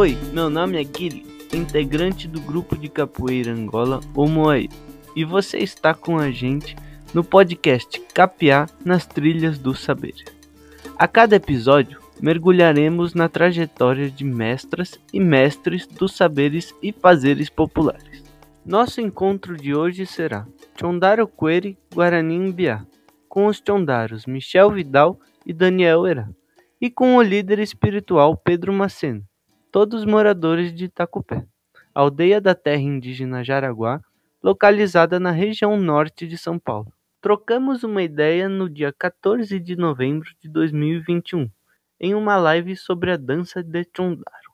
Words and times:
Oi, 0.00 0.16
meu 0.32 0.48
nome 0.48 0.80
é 0.80 0.82
Guilherme, 0.82 1.26
integrante 1.52 2.26
do 2.26 2.40
grupo 2.40 2.74
de 2.74 2.88
capoeira 2.88 3.52
Angola, 3.52 4.00
o 4.14 4.26
Moai, 4.26 4.66
e 5.14 5.26
você 5.26 5.58
está 5.58 5.92
com 5.92 6.18
a 6.18 6.30
gente 6.30 6.74
no 7.12 7.22
podcast 7.22 8.00
Capiá 8.14 8.66
nas 8.82 9.04
Trilhas 9.04 9.58
do 9.58 9.74
Saber. 9.74 10.14
A 10.98 11.06
cada 11.06 11.36
episódio, 11.36 12.00
mergulharemos 12.18 13.12
na 13.12 13.28
trajetória 13.28 14.10
de 14.10 14.24
mestras 14.24 14.98
e 15.12 15.20
mestres 15.20 15.86
dos 15.86 16.16
saberes 16.16 16.74
e 16.82 16.92
fazeres 16.92 17.50
populares. 17.50 18.24
Nosso 18.64 19.02
encontro 19.02 19.54
de 19.54 19.74
hoje 19.74 20.06
será 20.06 20.46
Chondaro 20.80 21.28
Queri 21.28 21.76
Guarani 21.94 22.36
Imbiá, 22.36 22.86
com 23.28 23.44
os 23.44 23.62
Chondaros 23.62 24.24
Michel 24.24 24.70
Vidal 24.70 25.20
e 25.44 25.52
Daniel 25.52 26.06
Herá, 26.06 26.26
e 26.80 26.88
com 26.88 27.16
o 27.16 27.22
líder 27.22 27.58
espiritual 27.58 28.34
Pedro 28.34 28.72
Maceno, 28.72 29.28
todos 29.70 30.04
moradores 30.04 30.74
de 30.74 30.86
Itacupé, 30.86 31.46
aldeia 31.94 32.40
da 32.40 32.54
terra 32.54 32.82
indígena 32.82 33.44
Jaraguá, 33.44 34.00
localizada 34.42 35.20
na 35.20 35.30
região 35.30 35.76
norte 35.76 36.26
de 36.26 36.36
São 36.36 36.58
Paulo. 36.58 36.92
Trocamos 37.20 37.84
uma 37.84 38.02
ideia 38.02 38.48
no 38.48 38.68
dia 38.68 38.92
14 38.92 39.60
de 39.60 39.76
novembro 39.76 40.30
de 40.40 40.48
2021 40.48 41.48
em 42.00 42.14
uma 42.14 42.36
live 42.36 42.74
sobre 42.76 43.12
a 43.12 43.16
dança 43.16 43.62
de 43.62 43.86
Chondaro 43.94 44.50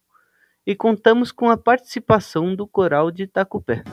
e 0.66 0.74
contamos 0.74 1.30
com 1.30 1.48
a 1.48 1.56
participação 1.56 2.54
do 2.54 2.66
coral 2.66 3.10
de 3.10 3.22
Itacupé. 3.22 3.84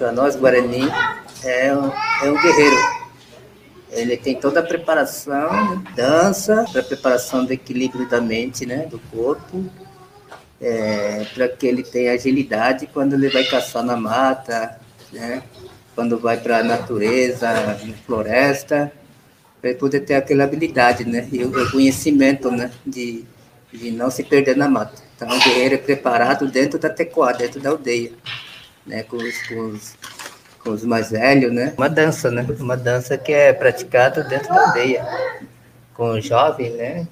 Para 0.00 0.12
nós, 0.12 0.34
Guarani 0.34 0.88
é 1.44 1.76
um, 1.76 1.92
é 2.24 2.30
um 2.30 2.40
guerreiro. 2.40 2.76
Ele 3.90 4.16
tem 4.16 4.34
toda 4.34 4.60
a 4.60 4.62
preparação, 4.62 5.84
dança, 5.94 6.64
para 6.72 6.82
preparação 6.82 7.44
do 7.44 7.52
equilíbrio 7.52 8.08
da 8.08 8.18
mente, 8.18 8.64
né, 8.64 8.86
do 8.86 8.98
corpo, 9.12 9.62
é, 10.58 11.26
para 11.34 11.48
que 11.48 11.66
ele 11.66 11.82
tenha 11.82 12.12
agilidade 12.12 12.86
quando 12.86 13.12
ele 13.12 13.28
vai 13.28 13.44
caçar 13.44 13.82
na 13.82 13.94
mata, 13.94 14.80
né, 15.12 15.42
quando 15.94 16.18
vai 16.18 16.38
para 16.38 16.60
a 16.60 16.64
natureza, 16.64 17.52
na 17.52 17.74
floresta, 18.06 18.90
para 19.60 19.74
poder 19.74 20.00
ter 20.00 20.14
aquela 20.14 20.44
habilidade, 20.44 21.04
né, 21.04 21.28
e 21.30 21.44
o 21.44 21.70
conhecimento, 21.70 22.50
né, 22.50 22.70
de, 22.86 23.22
de 23.70 23.90
não 23.90 24.10
se 24.10 24.24
perder 24.24 24.56
na 24.56 24.66
mata. 24.66 24.94
Então, 25.14 25.28
o 25.28 25.44
guerreiro 25.44 25.74
é 25.74 25.78
preparado 25.78 26.48
dentro 26.48 26.78
da 26.78 26.88
tecoa, 26.88 27.34
dentro 27.34 27.60
da 27.60 27.68
aldeia, 27.68 28.12
né, 28.90 29.02
com 29.04 29.16
os, 29.16 29.46
com 29.48 29.60
os, 29.68 29.96
com 30.62 30.70
os 30.70 30.84
mais 30.84 31.10
velhos, 31.10 31.52
né, 31.52 31.72
uma 31.78 31.88
dança, 31.88 32.30
né, 32.30 32.46
uma 32.58 32.76
dança 32.76 33.16
que 33.16 33.32
é 33.32 33.52
praticada 33.52 34.22
dentro 34.24 34.52
da 34.52 34.66
aldeia, 34.66 35.06
com 35.94 36.10
os 36.10 36.24
jovens, 36.24 36.74
né, 36.74 37.06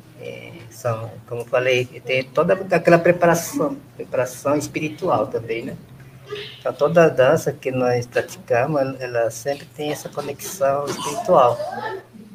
são, 0.78 1.10
como 1.28 1.44
falei, 1.44 1.86
tem 1.86 2.22
toda 2.22 2.54
aquela 2.70 2.98
preparação, 2.98 3.76
preparação 3.96 4.56
espiritual 4.56 5.26
também, 5.26 5.64
né. 5.64 5.76
Então, 6.60 6.72
toda 6.72 7.08
dança 7.08 7.52
que 7.52 7.72
nós 7.72 8.06
praticamos, 8.06 8.80
ela 9.00 9.28
sempre 9.30 9.66
tem 9.66 9.90
essa 9.90 10.08
conexão 10.08 10.84
espiritual, 10.86 11.58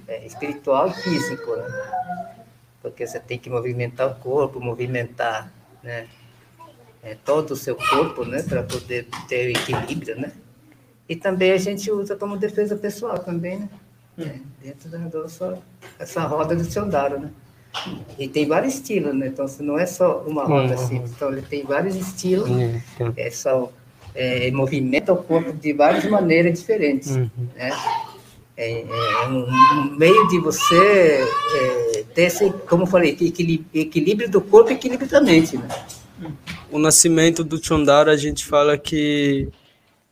é, 0.07 0.25
espiritual 0.25 0.89
e 0.89 0.93
físico, 0.93 1.55
né? 1.55 1.67
Porque 2.81 3.07
você 3.07 3.19
tem 3.19 3.37
que 3.37 3.49
movimentar 3.49 4.07
o 4.07 4.15
corpo, 4.15 4.59
movimentar, 4.59 5.49
né? 5.81 6.07
É, 7.03 7.15
todo 7.25 7.51
o 7.51 7.55
seu 7.55 7.75
corpo, 7.75 8.23
né? 8.23 8.41
Para 8.43 8.63
poder 8.63 9.07
ter 9.27 9.49
equilíbrio, 9.49 10.15
né? 10.19 10.31
E 11.07 11.15
também 11.15 11.51
a 11.51 11.57
gente 11.57 11.91
usa 11.91 12.15
como 12.15 12.37
defesa 12.37 12.75
pessoal 12.77 13.19
também, 13.19 13.59
né? 13.59 13.69
É, 14.17 14.35
dentro 14.63 14.89
da 14.89 14.99
nossa, 14.99 15.59
essa 15.99 16.21
roda 16.23 16.55
do 16.55 16.63
Sondaro, 16.63 17.19
né? 17.19 17.29
E 18.19 18.27
tem 18.27 18.47
vários 18.47 18.75
estilos, 18.75 19.13
né? 19.13 19.27
Então, 19.27 19.45
não 19.61 19.77
é 19.77 19.85
só 19.85 20.23
uma 20.27 20.45
roda 20.45 20.75
assim. 20.75 20.97
Então, 20.97 21.31
ele 21.31 21.41
tem 21.41 21.63
vários 21.63 21.95
estilos. 21.95 22.49
É, 23.17 23.29
são, 23.31 23.71
é, 24.15 24.49
movimenta 24.51 25.11
o 25.11 25.17
corpo 25.17 25.51
de 25.51 25.73
várias 25.73 26.05
maneiras 26.05 26.59
diferentes, 26.59 27.15
Uhum. 27.15 27.29
né? 27.55 27.71
É, 28.55 28.81
é 28.81 29.27
um, 29.27 29.47
um 29.49 29.97
meio 29.97 30.27
de 30.27 30.39
você 30.39 31.27
é, 31.55 32.03
ter 32.13 32.23
esse, 32.25 32.51
como 32.69 32.83
eu 32.83 32.87
falei, 32.87 33.17
equilíbrio, 33.19 33.65
equilíbrio 33.73 34.29
do 34.29 34.39
corpo 34.39 34.69
e 34.69 34.73
equilíbrio 34.75 35.09
da 35.09 35.19
mente, 35.19 35.57
né? 35.57 35.67
O 36.73 36.79
nascimento 36.79 37.43
do 37.43 37.63
Chondaro 37.63 38.09
a 38.09 38.17
gente 38.17 38.43
fala 38.43 38.79
que, 38.79 39.47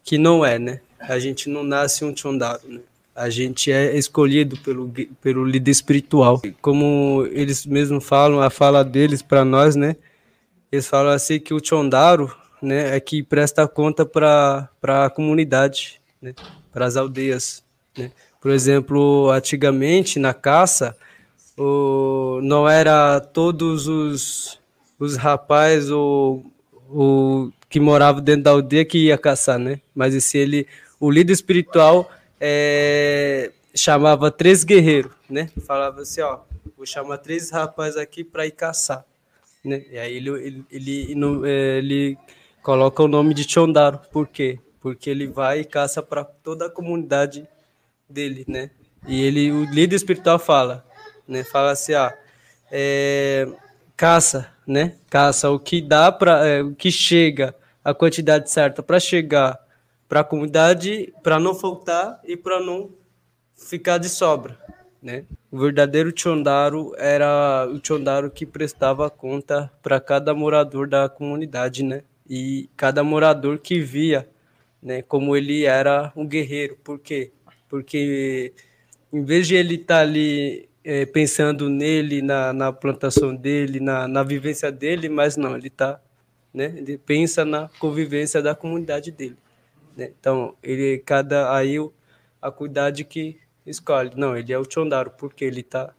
que 0.03 0.15
não 0.15 0.45
é, 0.45 0.59
né? 0.59 0.79
A 0.99 1.17
gente 1.17 1.49
não 1.49 1.63
nasce 1.63 2.05
um 2.05 2.15
Chondaro, 2.15 2.61
né? 2.67 2.81
A 3.15 3.31
gente 3.31 3.71
é 3.71 3.97
escolhido 3.97 4.55
pelo, 4.57 4.93
pelo 5.19 5.43
líder 5.43 5.71
espiritual. 5.71 6.39
Como 6.61 7.27
eles 7.31 7.65
mesmos 7.65 8.05
falam, 8.05 8.41
a 8.41 8.51
fala 8.51 8.83
deles 8.83 9.23
para 9.23 9.43
nós, 9.43 9.75
né? 9.75 9.95
Eles 10.71 10.85
falam 10.87 11.11
assim 11.11 11.39
que 11.39 11.51
o 11.51 11.59
Chondaro, 11.65 12.31
né, 12.61 12.95
é 12.95 12.99
que 12.99 13.23
presta 13.23 13.67
conta 13.67 14.05
para 14.05 14.69
a 14.83 15.09
comunidade, 15.09 15.99
né? 16.21 16.35
Para 16.71 16.85
as 16.85 16.95
aldeias, 16.95 17.63
né? 17.97 18.11
Por 18.39 18.51
exemplo, 18.51 19.31
antigamente 19.31 20.19
na 20.19 20.31
caça, 20.31 20.95
o, 21.57 22.39
não 22.43 22.69
era 22.69 23.19
todos 23.19 23.87
os, 23.87 24.59
os 24.99 25.15
rapazes 25.15 25.89
ou, 25.89 26.50
ou 26.93 27.51
que 27.69 27.79
moravam 27.79 28.21
dentro 28.21 28.43
da 28.43 28.51
aldeia 28.51 28.85
que 28.85 28.97
ia 28.97 29.17
caçar, 29.17 29.57
né? 29.57 29.79
Mas 29.95 30.13
esse 30.13 30.37
ele, 30.37 30.67
o 30.99 31.09
líder 31.09 31.33
espiritual 31.33 32.11
é, 32.39 33.51
chamava 33.73 34.29
três 34.29 34.63
guerreiros, 34.63 35.11
né? 35.29 35.49
Falava 35.65 36.01
assim, 36.01 36.21
ó, 36.21 36.39
vou 36.75 36.85
chamar 36.85 37.17
três 37.19 37.49
rapazes 37.49 37.97
aqui 37.97 38.23
para 38.23 38.45
ir 38.45 38.51
caçar, 38.51 39.05
né? 39.63 39.83
E 39.89 39.97
aí 39.97 40.17
ele 40.17 40.29
ele, 40.29 40.65
ele, 40.69 41.15
é, 41.45 41.77
ele 41.77 42.17
coloca 42.61 43.01
o 43.01 43.07
nome 43.07 43.33
de 43.33 43.49
Chondaro, 43.49 43.99
por 44.11 44.27
quê? 44.27 44.59
Porque 44.81 45.09
ele 45.09 45.27
vai 45.27 45.61
e 45.61 45.65
caça 45.65 46.01
para 46.01 46.23
toda 46.23 46.65
a 46.65 46.69
comunidade 46.69 47.47
dele, 48.09 48.43
né? 48.47 48.71
E 49.07 49.21
ele, 49.21 49.51
o 49.51 49.65
líder 49.65 49.95
espiritual 49.95 50.37
fala, 50.37 50.85
né? 51.27 51.43
Fala 51.43 51.71
assim, 51.71 51.93
ah, 51.93 52.13
é, 52.71 53.47
caça, 53.95 54.50
né? 54.71 54.95
Caça 55.09 55.49
o 55.49 55.59
que 55.59 55.81
dá 55.81 56.11
para, 56.11 56.63
o 56.63 56.73
que 56.73 56.89
chega, 56.89 57.53
a 57.83 57.93
quantidade 57.93 58.49
certa 58.49 58.81
para 58.81 58.99
chegar 58.99 59.59
para 60.07 60.21
a 60.21 60.23
comunidade, 60.23 61.13
para 61.21 61.39
não 61.39 61.53
faltar 61.53 62.19
e 62.25 62.35
para 62.35 62.59
não 62.59 62.91
ficar 63.55 63.97
de 63.97 64.09
sobra, 64.09 64.57
né? 65.01 65.25
O 65.51 65.59
verdadeiro 65.59 66.13
Chondaro 66.15 66.93
era 66.97 67.67
o 67.69 67.79
Chondaro 67.85 68.29
que 68.29 68.45
prestava 68.45 69.09
conta 69.09 69.71
para 69.81 69.99
cada 69.99 70.33
morador 70.33 70.87
da 70.87 71.07
comunidade, 71.09 71.83
né? 71.83 72.03
E 72.29 72.69
cada 72.77 73.03
morador 73.03 73.57
que 73.59 73.79
via, 73.79 74.27
né, 74.81 75.01
como 75.01 75.35
ele 75.35 75.65
era 75.65 76.11
um 76.15 76.25
guerreiro. 76.25 76.77
Por 76.83 76.99
quê? 76.99 77.31
Porque 77.67 78.53
em 79.11 79.23
vez 79.23 79.47
de 79.47 79.55
ele 79.55 79.75
estar 79.75 79.99
ali 79.99 80.69
eh, 80.83 81.05
pensando 81.05 81.69
nele, 81.69 82.21
na, 82.21 82.53
na 82.53 82.71
plantação 82.71 83.35
dele, 83.35 83.79
na, 83.79 84.07
na 84.07 84.23
vivência 84.23 84.71
dele, 84.71 85.09
mas 85.09 85.37
não, 85.37 85.55
ele 85.55 85.69
tá, 85.69 86.01
né? 86.53 86.73
Ele 86.77 86.97
pensa 86.97 87.45
na 87.45 87.69
convivência 87.79 88.41
da 88.41 88.55
comunidade 88.55 89.11
dele, 89.11 89.37
né? 89.95 90.11
Então, 90.19 90.55
ele 90.63 90.99
cada 90.99 91.55
aí 91.55 91.77
a 92.41 92.51
cuidade 92.51 93.03
que 93.03 93.39
escolhe. 93.65 94.11
Não, 94.15 94.35
ele 94.35 94.51
é 94.51 94.57
o 94.57 94.65
Chondaro 94.69 95.11
porque 95.11 95.45
ele 95.45 95.63
tá 95.63 95.93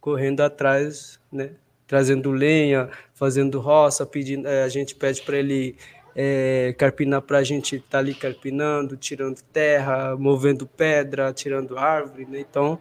correndo 0.00 0.40
atrás, 0.40 1.20
né, 1.30 1.52
trazendo 1.86 2.30
lenha, 2.30 2.88
fazendo 3.14 3.60
roça, 3.60 4.06
pedindo, 4.06 4.46
é, 4.46 4.62
a 4.62 4.68
gente 4.68 4.94
pede 4.94 5.22
para 5.22 5.36
ele 5.36 5.76
é, 6.14 6.74
carpinar 6.78 7.22
para 7.22 7.38
a 7.38 7.44
gente 7.44 7.76
estar 7.76 7.88
tá 7.90 7.98
ali 7.98 8.14
carpinando, 8.14 8.96
tirando 8.96 9.40
terra, 9.52 10.16
movendo 10.16 10.66
pedra, 10.66 11.32
tirando 11.32 11.78
árvore, 11.78 12.26
né? 12.26 12.40
Então, 12.40 12.80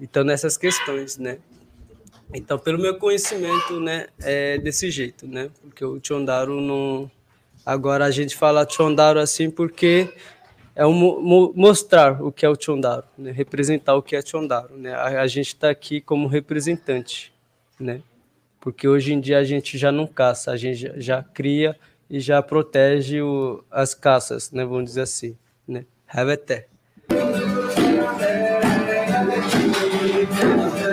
então 0.00 0.24
nessas 0.24 0.56
questões, 0.56 1.18
né? 1.18 1.38
Então, 2.32 2.58
pelo 2.58 2.78
meu 2.78 2.98
conhecimento, 2.98 3.78
né, 3.78 4.08
é 4.20 4.58
desse 4.58 4.90
jeito, 4.90 5.26
né? 5.26 5.50
Porque 5.62 5.84
o 5.84 6.00
Chondaro 6.02 6.60
não 6.60 7.10
agora 7.64 8.04
a 8.04 8.10
gente 8.10 8.36
fala 8.36 8.68
Chondaro 8.68 9.18
assim 9.18 9.50
porque 9.50 10.12
é 10.74 10.84
um, 10.84 11.52
mostrar 11.54 12.20
o 12.22 12.32
que 12.32 12.44
é 12.44 12.48
o 12.48 12.56
Chondaro, 12.60 13.04
né? 13.16 13.30
representar 13.30 13.94
o 13.94 14.02
que 14.02 14.16
é 14.16 14.22
Chondaro. 14.22 14.76
Né? 14.76 14.92
A, 14.92 15.22
a 15.22 15.26
gente 15.26 15.48
está 15.48 15.70
aqui 15.70 16.00
como 16.00 16.26
representante, 16.26 17.32
né? 17.78 18.02
porque 18.60 18.88
hoje 18.88 19.12
em 19.12 19.20
dia 19.20 19.38
a 19.38 19.44
gente 19.44 19.78
já 19.78 19.92
não 19.92 20.06
caça, 20.06 20.50
a 20.50 20.56
gente 20.56 20.78
já, 20.80 20.92
já 20.96 21.22
cria 21.22 21.78
e 22.10 22.18
já 22.18 22.42
protege 22.42 23.22
o, 23.22 23.62
as 23.70 23.94
caças, 23.94 24.50
né? 24.50 24.64
vamos 24.64 24.84
dizer 24.86 25.02
assim. 25.02 25.36
Né? 25.66 25.86
Reveté. 26.06 26.66
Thank 30.44 30.78
you. 30.78 30.83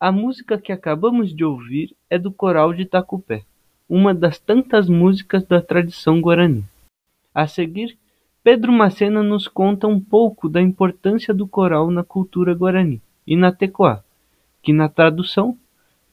A 0.00 0.10
música 0.10 0.58
que 0.58 0.72
acabamos 0.72 1.34
de 1.34 1.44
ouvir 1.44 1.94
é 2.10 2.18
do 2.18 2.32
Coral 2.32 2.72
de 2.72 2.84
Tacupé, 2.84 3.44
uma 3.88 4.14
das 4.14 4.38
tantas 4.38 4.88
músicas 4.88 5.44
da 5.44 5.60
tradição 5.60 6.20
guarani. 6.20 6.64
A 7.34 7.46
seguir, 7.46 7.96
Pedro 8.42 8.72
Macena 8.72 9.22
nos 9.22 9.46
conta 9.46 9.86
um 9.86 10.00
pouco 10.00 10.48
da 10.48 10.60
importância 10.60 11.32
do 11.32 11.46
coral 11.46 11.90
na 11.90 12.02
cultura 12.02 12.54
guarani 12.54 13.00
e 13.26 13.36
na 13.36 13.52
tecoá, 13.52 14.02
que 14.62 14.72
na 14.72 14.88
tradução 14.88 15.56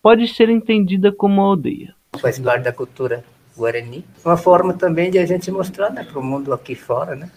pode 0.02 0.28
ser 0.28 0.50
entendida 0.50 1.12
como 1.12 1.42
aldeia. 1.42 1.96
Faz 2.20 2.38
parte 2.38 2.64
da 2.64 2.72
cultura 2.72 3.24
guarani. 3.58 4.06
Uma 4.24 4.38
forma 4.38 4.74
também 4.74 5.10
de 5.10 5.18
a 5.18 5.26
gente 5.26 5.50
mostrar 5.50 5.90
né, 5.90 6.04
para 6.04 6.20
o 6.20 6.24
mundo 6.24 6.54
aqui 6.54 6.76
fora, 6.76 7.16
né? 7.16 7.32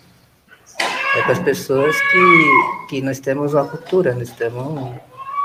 É 1.14 1.22
para 1.22 1.32
as 1.32 1.38
pessoas 1.38 1.94
que, 2.00 2.86
que 2.88 3.02
nós 3.02 3.20
temos 3.20 3.52
uma 3.52 3.66
cultura, 3.66 4.14
nós 4.14 4.30
temos 4.30 4.66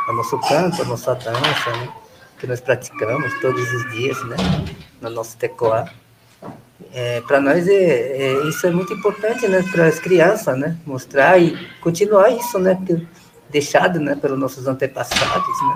o 0.08 0.14
nosso 0.14 0.40
canto, 0.48 0.82
a 0.82 0.86
nossa 0.86 1.14
dança, 1.16 1.72
né? 1.72 1.90
que 2.40 2.48
nós 2.48 2.62
praticamos 2.62 3.34
todos 3.42 3.70
os 3.74 3.92
dias, 3.92 4.24
né? 4.26 4.38
no 5.02 5.10
nosso 5.10 5.38
tecoá. 5.38 5.90
É, 6.94 7.22
para 7.22 7.42
nós 7.42 7.68
é, 7.68 7.74
é, 7.74 8.48
isso 8.48 8.66
é 8.66 8.72
muito 8.72 8.94
importante, 8.94 9.48
né, 9.48 9.64
para 9.72 9.88
as 9.88 10.00
crianças, 10.00 10.58
né, 10.58 10.78
mostrar 10.86 11.38
e 11.40 11.58
continuar 11.82 12.30
isso, 12.30 12.58
né, 12.60 12.80
deixado, 13.50 14.00
né, 14.00 14.16
pelos 14.16 14.40
nossos 14.40 14.68
antepassados, 14.68 15.58
né. 15.68 15.74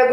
É 0.00 0.06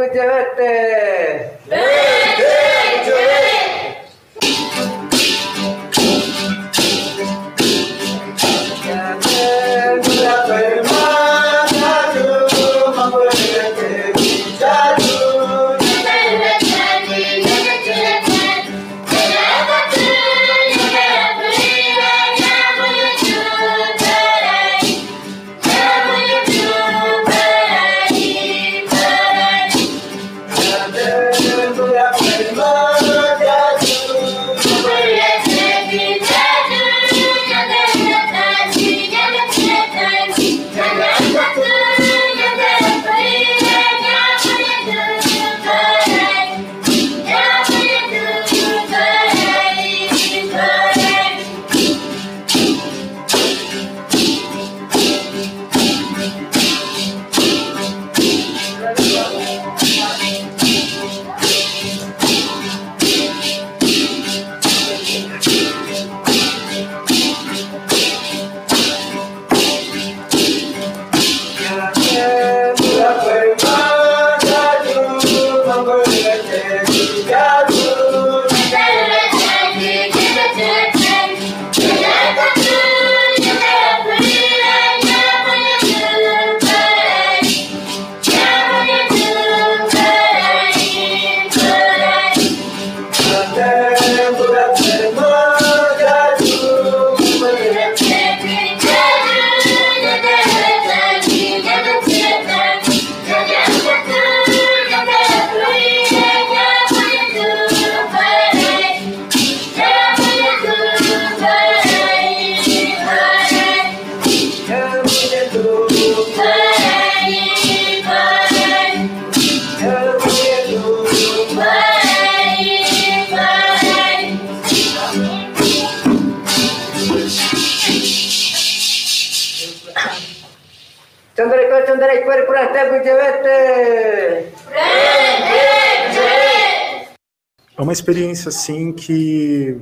experiência 138.07 138.47
assim 138.47 138.93
que, 138.93 139.81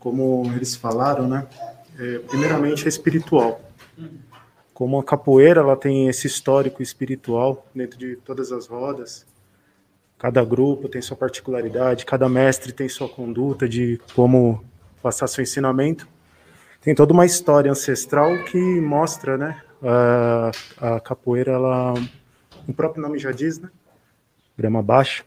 como 0.00 0.50
eles 0.56 0.74
falaram, 0.74 1.28
né? 1.28 1.46
É, 1.96 2.18
primeiramente 2.18 2.86
é 2.86 2.88
espiritual. 2.88 3.60
Como 4.74 4.98
a 4.98 5.04
capoeira, 5.04 5.60
ela 5.60 5.76
tem 5.76 6.08
esse 6.08 6.26
histórico 6.26 6.82
espiritual 6.82 7.64
dentro 7.72 7.96
de 7.96 8.16
todas 8.16 8.50
as 8.50 8.66
rodas. 8.66 9.24
Cada 10.18 10.44
grupo 10.44 10.88
tem 10.88 11.00
sua 11.00 11.16
particularidade, 11.16 12.04
cada 12.04 12.28
mestre 12.28 12.72
tem 12.72 12.88
sua 12.88 13.08
conduta 13.08 13.68
de 13.68 14.00
como 14.12 14.64
passar 15.00 15.28
seu 15.28 15.42
ensinamento. 15.42 16.08
Tem 16.80 16.96
toda 16.96 17.12
uma 17.12 17.24
história 17.24 17.70
ancestral 17.70 18.42
que 18.42 18.58
mostra, 18.80 19.38
né? 19.38 19.62
A, 19.80 20.50
a 20.96 21.00
capoeira, 21.00 21.52
ela, 21.52 21.94
o 22.66 22.72
próprio 22.74 23.02
nome 23.02 23.20
já 23.20 23.30
diz, 23.30 23.60
né? 23.60 23.70
Grama 24.58 24.82
baixa 24.82 25.22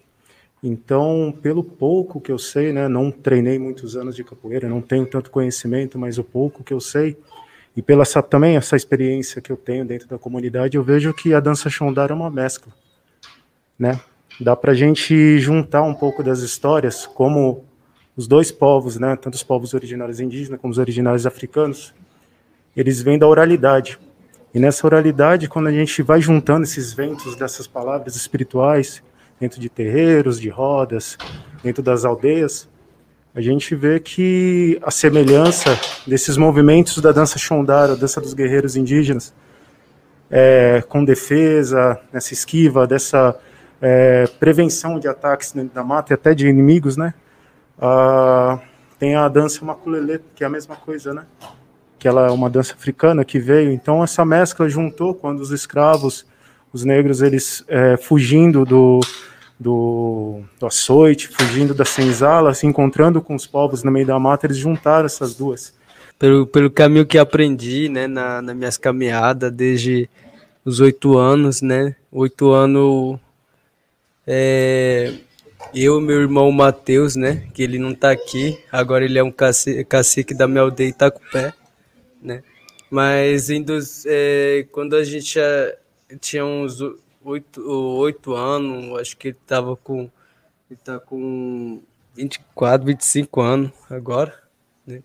então, 0.62 1.34
pelo 1.42 1.64
pouco 1.64 2.20
que 2.20 2.32
eu 2.32 2.38
sei, 2.38 2.74
né, 2.74 2.88
não 2.88 3.10
treinei 3.10 3.58
muitos 3.58 3.96
anos 3.96 4.16
de 4.16 4.24
capoeira, 4.24 4.68
não 4.68 4.82
tenho 4.82 5.06
tanto 5.06 5.32
conhecimento, 5.32 5.98
mas 5.98 6.18
o 6.18 6.24
pouco 6.24 6.64
que 6.64 6.74
eu 6.74 6.82
sei, 6.82 7.18
e 7.76 7.82
pela 7.82 8.02
essa, 8.02 8.22
também 8.22 8.58
essa 8.58 8.76
experiência 8.76 9.42
que 9.42 9.52
eu 9.52 9.56
tenho 9.56 9.86
dentro 9.86 10.08
da 10.08 10.18
comunidade, 10.18 10.76
eu 10.76 10.84
vejo 10.84 11.14
que 11.14 11.34
a 11.34 11.40
dança 11.40 11.70
Xondara 11.70 12.12
é 12.12 12.16
uma 12.16 12.30
mescla, 12.30 12.74
né? 13.78 14.00
Dá 14.40 14.56
para 14.56 14.74
a 14.74 14.76
gente 14.76 15.40
juntar 15.40 15.84
um 15.84 15.94
pouco 15.94 16.22
das 16.22 16.40
histórias, 16.40 17.06
como 17.06 17.64
os 18.18 18.28
dois 18.28 18.52
povos, 18.52 18.98
né, 18.98 19.16
tanto 19.16 19.36
os 19.36 19.44
povos 19.44 19.74
originários 19.74 20.20
indígenas 20.20 20.60
como 20.60 20.72
os 20.72 20.78
originários 20.78 21.26
africanos, 21.26 21.94
eles 22.76 23.02
vêm 23.02 23.18
da 23.18 23.28
oralidade. 23.28 23.98
E 24.54 24.60
nessa 24.60 24.86
oralidade, 24.86 25.48
quando 25.48 25.68
a 25.68 25.72
gente 25.72 26.02
vai 26.02 26.20
juntando 26.20 26.64
esses 26.64 26.92
ventos 26.92 27.36
dessas 27.38 27.66
palavras 27.66 28.16
espirituais, 28.18 29.02
dentro 29.40 29.60
de 29.60 29.70
terreiros, 29.70 30.40
de 30.40 30.50
rodas, 30.50 31.18
dentro 31.64 31.82
das 31.82 32.06
aldeias, 32.06 32.68
a 33.34 33.42
gente 33.42 33.76
vê 33.76 34.00
que 34.00 34.80
a 34.82 34.92
semelhança 34.92 35.80
desses 36.06 36.36
movimentos 36.36 36.98
da 36.98 37.12
dança 37.12 37.38
Shondara, 37.38 37.94
a 37.94 37.96
dança 37.96 38.20
dos 38.20 38.34
guerreiros 38.34 38.76
indígenas, 38.76 39.34
é, 40.30 40.84
com 40.90 41.06
defesa, 41.06 42.00
nessa 42.12 42.34
esquiva, 42.34 42.88
dessa 42.88 43.40
é, 43.82 44.28
prevenção 44.40 45.00
de 45.00 45.08
ataques 45.08 45.52
dentro 45.52 45.74
da 45.74 45.84
mata 45.84 46.12
e 46.12 46.16
até 46.16 46.34
de 46.34 46.48
inimigos, 46.48 46.98
né? 46.98 47.14
Ah, 47.80 48.60
tem 48.98 49.16
a 49.16 49.28
dança 49.28 49.64
maculelê, 49.64 50.20
que 50.36 50.44
é 50.44 50.48
a 50.48 50.50
mesma 50.50 50.76
coisa, 50.76 51.14
né? 51.14 51.26
Que 51.98 52.08
ela 52.08 52.28
é 52.28 52.32
uma 52.32 52.50
dança 52.50 52.74
africana 52.74 53.24
que 53.24 53.40
veio. 53.40 53.72
Então 53.72 54.04
essa 54.04 54.26
mescla 54.26 54.68
juntou 54.68 55.14
quando 55.14 55.40
os 55.40 55.52
escravos, 55.52 56.26
os 56.74 56.84
negros, 56.84 57.22
eles 57.22 57.64
é, 57.68 57.96
fugindo 57.96 58.66
do, 58.66 59.00
do, 59.60 60.42
do 60.58 60.66
açoite, 60.66 61.28
fugindo 61.28 61.74
da 61.74 61.84
senzala, 61.84 62.54
se 62.54 62.66
encontrando 62.66 63.22
com 63.22 63.36
os 63.36 63.46
povos 63.46 63.84
no 63.84 63.92
meio 63.92 64.08
da 64.08 64.18
mata, 64.18 64.46
eles 64.46 64.58
juntaram 64.58 65.06
essas 65.06 65.36
duas. 65.36 65.74
Pelo, 66.18 66.48
pelo 66.48 66.72
caminho 66.72 67.06
que 67.06 67.18
aprendi, 67.18 67.90
né, 67.90 68.08
na, 68.08 68.42
nas 68.42 68.56
minhas 68.56 68.78
caminhadas, 68.78 69.52
desde 69.52 70.10
os 70.64 70.80
oito 70.80 71.18
anos, 71.18 71.62
né, 71.62 71.96
oito 72.12 72.52
anos, 72.52 73.20
é, 74.26 75.14
eu 75.74 76.00
meu 76.00 76.22
irmão 76.22 76.52
Matheus, 76.52 77.16
né, 77.16 77.48
que 77.54 77.62
ele 77.62 77.78
não 77.78 77.94
tá 77.94 78.12
aqui, 78.12 78.58
agora 78.72 79.04
ele 79.04 79.20
é 79.20 79.24
um 79.24 79.32
cacique, 79.32 79.84
cacique 79.84 80.34
da 80.34 80.48
minha 80.48 80.62
aldeia 80.62 80.90
Itacupé, 80.90 81.54
né, 82.22 82.44
mas 82.90 83.48
dos, 83.66 84.06
é, 84.06 84.66
quando 84.72 84.96
a 84.96 85.04
gente 85.04 85.38
tinha 86.20 86.46
uns 86.46 86.82
oito, 87.24 87.62
oito 88.00 88.34
anos, 88.34 89.00
acho 89.00 89.18
que 89.18 89.30
ele 89.30 89.38
tava 89.46 89.76
com. 89.76 90.10
Ele 90.70 90.80
tá 90.84 91.00
com 91.00 91.82
24, 92.16 92.86
25 92.86 93.42
anos 93.42 93.72
agora, 93.90 94.38
né? 94.86 95.02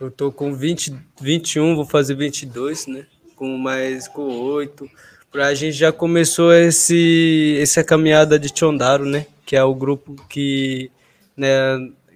Eu 0.00 0.10
tô 0.10 0.32
com 0.32 0.54
20, 0.54 0.94
21, 1.20 1.76
vou 1.76 1.84
fazer 1.84 2.14
22, 2.14 2.86
né? 2.86 3.06
Com 3.36 3.56
mais 3.58 4.08
com 4.08 4.22
8. 4.22 4.88
Pra 5.30 5.54
gente 5.54 5.72
já 5.72 5.92
começou 5.92 6.52
esse 6.52 7.58
essa 7.60 7.82
caminhada 7.82 8.38
de 8.38 8.56
Chondaro, 8.56 9.04
né? 9.04 9.26
Que 9.44 9.56
é 9.56 9.64
o 9.64 9.74
grupo 9.74 10.14
que 10.28 10.90
né, 11.36 11.50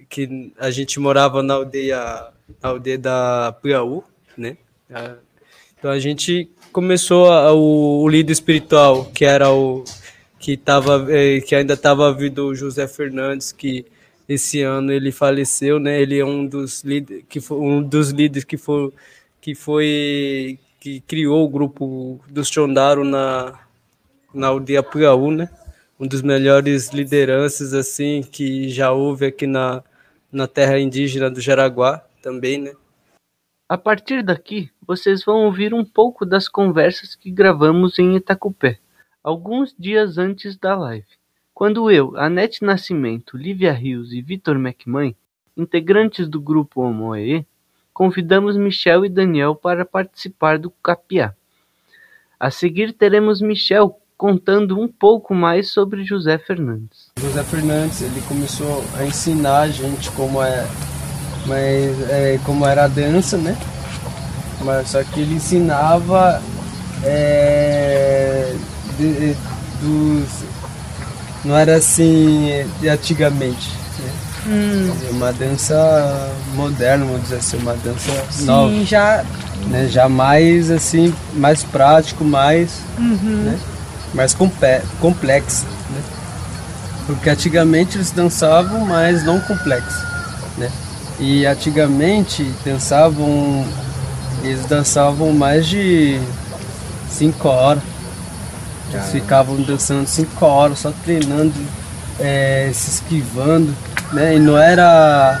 que 0.09 0.51
a 0.57 0.71
gente 0.71 0.99
morava 0.99 1.43
na 1.43 1.55
aldeia 1.55 2.31
na 2.61 2.69
aldeia 2.69 2.97
da 2.97 3.55
Piauí, 3.61 4.01
né? 4.37 4.57
Então 5.77 5.91
a 5.91 5.99
gente 5.99 6.49
começou 6.71 7.31
a, 7.31 7.53
o, 7.53 8.01
o, 8.03 8.07
líder 8.07 8.31
espiritual, 8.33 9.05
que 9.05 9.25
era 9.25 9.51
o 9.51 9.83
que 10.39 10.55
tava, 10.55 11.07
é, 11.09 11.41
que 11.41 11.55
ainda 11.55 11.73
estava 11.73 12.13
vindo 12.13 12.47
o 12.47 12.55
José 12.55 12.87
Fernandes, 12.87 13.51
que 13.51 13.85
esse 14.27 14.61
ano 14.61 14.91
ele 14.91 15.11
faleceu, 15.11 15.79
né? 15.79 16.01
Ele 16.01 16.19
é 16.19 16.25
um 16.25 16.45
dos 16.45 16.83
líderes 16.83 17.23
que 17.27 17.41
foi 17.41 17.57
um 17.57 17.81
dos 17.81 18.11
líderes 18.11 18.43
que 18.43 18.57
foi 18.57 18.93
que 19.41 19.55
foi 19.55 20.59
que 20.79 21.01
criou 21.01 21.43
o 21.45 21.49
grupo 21.49 22.19
dos 22.29 22.49
Chondaro 22.49 23.03
na 23.03 23.59
na 24.33 24.47
aldeia 24.47 24.83
Piauí, 24.83 25.35
né? 25.35 25.49
Um 25.99 26.07
dos 26.07 26.21
melhores 26.21 26.89
lideranças 26.89 27.73
assim 27.73 28.21
que 28.21 28.69
já 28.69 28.91
houve 28.91 29.25
aqui 29.25 29.47
na 29.47 29.83
na 30.31 30.47
terra 30.47 30.79
indígena 30.79 31.29
do 31.29 31.41
Jaraguá 31.41 32.03
também, 32.21 32.59
né? 32.59 32.73
A 33.69 33.77
partir 33.77 34.23
daqui, 34.23 34.71
vocês 34.81 35.23
vão 35.23 35.45
ouvir 35.45 35.75
um 35.75 35.85
pouco 35.85 36.25
das 36.25 36.47
conversas 36.47 37.13
que 37.13 37.29
gravamos 37.29 37.99
em 37.99 38.15
Itacupé, 38.15 38.79
alguns 39.23 39.75
dias 39.77 40.17
antes 40.17 40.57
da 40.57 40.75
live, 40.75 41.05
quando 41.53 41.91
eu, 41.91 42.17
Anete 42.17 42.65
Nascimento, 42.65 43.37
Lívia 43.37 43.71
Rios 43.71 44.11
e 44.11 44.23
Vitor 44.23 44.55
McMahon, 44.55 45.13
integrantes 45.55 46.27
do 46.27 46.41
grupo 46.41 46.81
Homoe, 46.81 47.45
convidamos 47.93 48.57
Michel 48.57 49.05
e 49.05 49.09
Daniel 49.09 49.53
para 49.53 49.85
participar 49.85 50.57
do 50.57 50.71
Capiá. 50.71 51.35
A 52.39 52.49
seguir 52.49 52.91
teremos 52.91 53.39
Michel 53.39 54.01
contando 54.17 54.79
um 54.79 54.87
pouco 54.87 55.35
mais 55.35 55.69
sobre 55.69 56.03
José 56.03 56.39
Fernandes. 56.39 57.11
José 57.19 57.43
Fernandes, 57.43 58.01
ele 58.01 58.21
começou 58.27 58.83
a 58.97 59.05
ensinar 59.05 59.61
a 59.61 59.67
gente 59.67 60.11
como 60.13 60.41
é 60.41 60.65
mas 61.45 62.09
é, 62.09 62.39
como 62.43 62.65
era 62.65 62.85
a 62.85 62.87
dança, 62.87 63.37
né? 63.37 63.55
Mas 64.61 64.89
só 64.89 65.03
que 65.03 65.21
ele 65.21 65.35
ensinava 65.35 66.41
é, 67.03 68.53
de, 68.97 69.13
de, 69.13 69.37
dos, 69.81 70.27
não 71.45 71.55
era 71.57 71.77
assim 71.77 72.65
de 72.79 72.89
antigamente, 72.89 73.71
né? 73.99 74.11
Hum. 74.47 74.93
Uma 75.11 75.31
dança 75.31 76.31
moderna, 76.55 77.05
vamos 77.05 77.23
dizer 77.23 77.37
assim, 77.37 77.57
uma 77.57 77.75
dança 77.75 78.11
Sim, 78.31 78.45
nova. 78.45 78.85
já. 78.85 79.23
Né? 79.67 79.87
Já 79.87 80.07
mais 80.07 80.71
assim, 80.71 81.13
mais 81.33 81.63
prático, 81.63 82.23
mais, 82.23 82.79
uhum. 82.97 83.43
né? 83.43 83.59
mais 84.13 84.33
complexo, 84.99 85.65
né? 85.89 86.01
Porque 87.05 87.29
antigamente 87.29 87.97
eles 87.97 88.11
dançavam, 88.11 88.85
mas 88.85 89.23
não 89.23 89.39
complexo, 89.41 90.05
né? 90.57 90.71
E 91.19 91.45
antigamente 91.45 92.43
dançavam, 92.63 93.65
eles 94.43 94.65
dançavam 94.65 95.33
mais 95.33 95.67
de 95.67 96.19
5 97.09 97.47
horas. 97.47 97.83
Eles 98.91 99.11
ficavam 99.11 99.61
dançando 99.61 100.07
5 100.07 100.45
horas, 100.45 100.79
só 100.79 100.91
treinando, 101.03 101.53
é, 102.19 102.71
se 102.73 102.89
esquivando, 102.89 103.75
né? 104.13 104.35
E 104.35 104.39
não 104.39 104.57
era. 104.57 105.39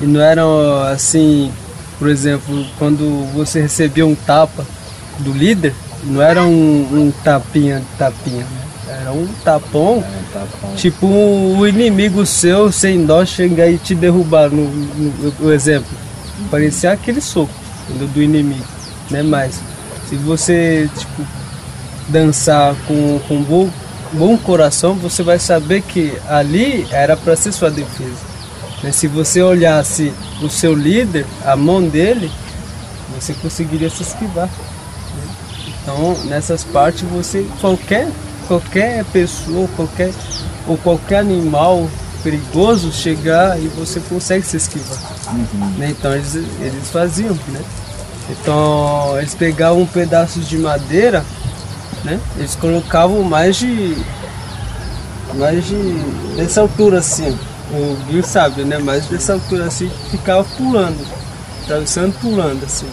E 0.00 0.04
não 0.06 0.20
era 0.20 0.42
assim, 0.90 1.50
por 1.98 2.08
exemplo, 2.08 2.66
quando 2.78 3.26
você 3.32 3.62
recebia 3.62 4.06
um 4.06 4.14
tapa 4.14 4.64
do 5.20 5.32
líder, 5.32 5.74
não 6.04 6.20
era 6.20 6.42
um, 6.42 7.06
um 7.06 7.12
tapinha, 7.24 7.82
tapinha, 7.98 8.44
né? 8.44 8.65
Era 9.06 9.14
um 9.14 9.28
tapão, 9.44 10.02
é, 10.04 10.18
um 10.18 10.32
tapão. 10.32 10.74
tipo 10.74 11.06
o 11.06 11.64
inimigo 11.64 12.26
seu 12.26 12.72
sem 12.72 13.06
dó 13.06 13.24
chegar 13.24 13.70
e 13.70 13.78
te 13.78 13.94
derrubar 13.94 14.50
no, 14.50 14.68
no, 14.68 15.32
no 15.38 15.52
exemplo. 15.52 15.96
Parecia 16.50 16.90
aquele 16.90 17.20
soco 17.20 17.54
do 17.88 18.20
inimigo, 18.20 18.66
né? 19.08 19.22
Mas 19.22 19.60
se 20.08 20.16
você 20.16 20.90
tipo 20.98 21.24
dançar 22.08 22.74
com, 22.88 23.20
com 23.28 23.42
bom, 23.44 23.70
bom 24.12 24.36
coração, 24.36 24.94
você 24.94 25.22
vai 25.22 25.38
saber 25.38 25.82
que 25.82 26.12
ali 26.28 26.84
era 26.90 27.16
para 27.16 27.36
ser 27.36 27.52
sua 27.52 27.70
defesa. 27.70 28.10
Né? 28.82 28.90
Se 28.90 29.06
você 29.06 29.40
olhasse 29.40 30.12
o 30.42 30.48
seu 30.48 30.74
líder, 30.74 31.24
a 31.44 31.54
mão 31.54 31.88
dele, 31.88 32.28
você 33.14 33.34
conseguiria 33.34 33.88
se 33.88 34.02
esquivar. 34.02 34.48
Né? 34.48 35.34
Então, 35.68 36.16
nessas 36.24 36.64
partes, 36.64 37.02
você 37.02 37.46
qualquer 37.60 38.08
qualquer 38.46 39.04
pessoa, 39.06 39.68
qualquer 39.76 40.12
ou 40.66 40.76
qualquer 40.78 41.18
animal 41.18 41.88
perigoso 42.22 42.90
chegar 42.92 43.56
e 43.60 43.68
você 43.68 44.00
consegue 44.00 44.44
se 44.44 44.56
esquivar. 44.56 44.98
Uhum. 45.32 45.70
Né? 45.78 45.94
Então 45.96 46.12
eles, 46.12 46.34
eles 46.34 46.90
faziam, 46.90 47.34
né? 47.48 47.60
Então 48.30 49.16
eles 49.18 49.34
pegavam 49.34 49.82
um 49.82 49.86
pedaço 49.86 50.40
de 50.40 50.58
madeira, 50.58 51.24
né? 52.04 52.20
Eles 52.36 52.56
colocavam 52.56 53.22
mais 53.22 53.56
de 53.56 53.96
mais 55.34 55.64
de 55.66 55.76
dessa 56.36 56.62
altura 56.62 56.98
assim. 56.98 57.38
O 57.70 58.10
Gil 58.10 58.22
sabe, 58.22 58.64
né? 58.64 58.78
Mais 58.78 59.06
dessa 59.06 59.34
altura 59.34 59.66
assim, 59.66 59.90
ficava 60.10 60.44
pulando, 60.56 61.04
atravessando, 61.62 62.12
pulando 62.20 62.64
assim, 62.64 62.88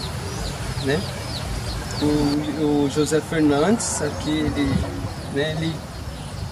né? 0.83 0.99
O, 2.01 2.85
o 2.85 2.89
José 2.93 3.21
Fernandes 3.21 4.01
aqui 4.01 4.31
ele 4.31 4.73
né, 5.33 5.51
ele 5.51 5.73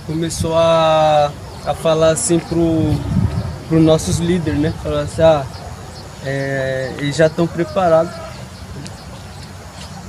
começou 0.05 0.57
a, 0.57 1.31
a 1.65 1.73
falar 1.73 2.09
assim 2.09 2.39
pro, 2.39 2.93
pro 3.69 3.79
nossos 3.79 4.17
líderes, 4.17 4.59
né? 4.59 4.73
Falar 4.83 5.01
assim, 5.01 5.21
ah, 5.21 5.45
é, 6.25 6.93
eles 6.97 7.15
já 7.15 7.27
estão 7.27 7.47
preparados. 7.47 8.13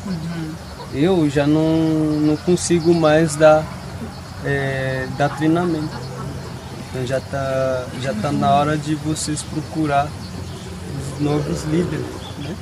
Uhum. 0.07 0.55
Eu 0.93 1.31
já 1.31 1.47
não, 1.47 1.77
não 2.21 2.37
consigo 2.37 2.95
mais 2.95 3.37
dar, 3.37 3.65
é, 4.45 5.07
dar 5.17 5.29
treinamento. 5.37 5.97
Então 6.89 7.07
já 7.07 7.21
tá, 7.21 7.87
já 8.01 8.13
tá 8.15 8.33
na 8.33 8.51
hora 8.55 8.77
de 8.77 8.95
vocês 8.97 9.43
procurar 9.43 10.09
os 11.15 11.21
novos 11.21 11.65
líderes. 11.65 12.05
Né? 12.39 12.57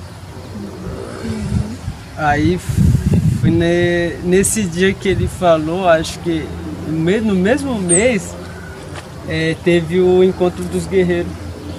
Uhum. 1.24 1.76
Aí 2.16 2.60
nesse 3.48 4.64
dia 4.64 4.92
que 4.92 5.08
ele 5.08 5.26
falou, 5.26 5.88
acho 5.88 6.18
que 6.20 6.46
no 6.88 7.34
mesmo 7.34 7.74
mês 7.78 8.34
é, 9.28 9.56
teve 9.64 10.00
o 10.00 10.22
encontro 10.22 10.64
dos 10.64 10.86
guerreiros 10.86 11.32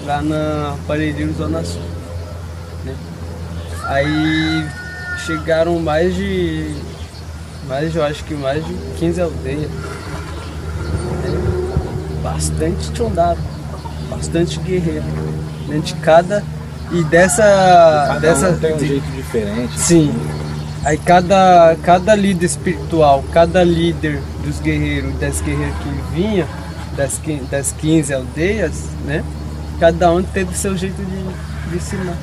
lá 0.06 0.21
na 0.21 0.76
Parelheiro 0.88 1.34
Zona 1.34 1.63
Sul. 1.63 1.82
Né? 2.86 2.95
Aí 3.86 4.67
chegaram 5.26 5.80
mais 5.80 6.15
de. 6.15 6.74
Mais, 7.67 7.95
eu 7.95 8.04
acho 8.04 8.24
que 8.24 8.34
mais 8.34 8.65
de 8.65 8.74
15 8.97 9.21
aldeias. 9.21 9.71
É, 11.26 12.21
bastante 12.24 12.91
tchondaro, 12.91 13.39
bastante 14.10 14.60
guerreiro. 14.60 15.06
Né, 15.67 15.80
de 15.80 15.93
cada. 15.95 16.43
E 16.91 17.04
dessa. 17.06 17.43
Cada 18.08 18.19
dessa 18.19 18.50
um 18.50 18.60
tem 18.60 18.76
um 18.76 18.80
jeito 18.80 19.12
diferente. 19.12 19.80
Sim. 19.80 20.13
Aí 20.84 20.98
cada, 20.98 21.76
cada 21.84 22.15
líder 22.15 22.46
espiritual, 22.46 23.24
cada 23.32 23.63
líder 23.63 24.20
dos 24.44 24.60
guerreiros, 24.60 25.13
das 25.20 25.39
guerreiras 25.39 25.76
que 25.78 26.15
vinha, 26.15 26.48
das, 26.98 27.20
das 27.50 27.72
15 27.74 28.13
aldeias, 28.13 28.86
né? 29.06 29.24
Cada 29.80 30.12
um 30.12 30.24
teve 30.24 30.56
seu 30.58 30.76
jeito 30.76 31.04
de, 31.04 31.70
de 31.70 31.76
ensinar. 31.76 32.17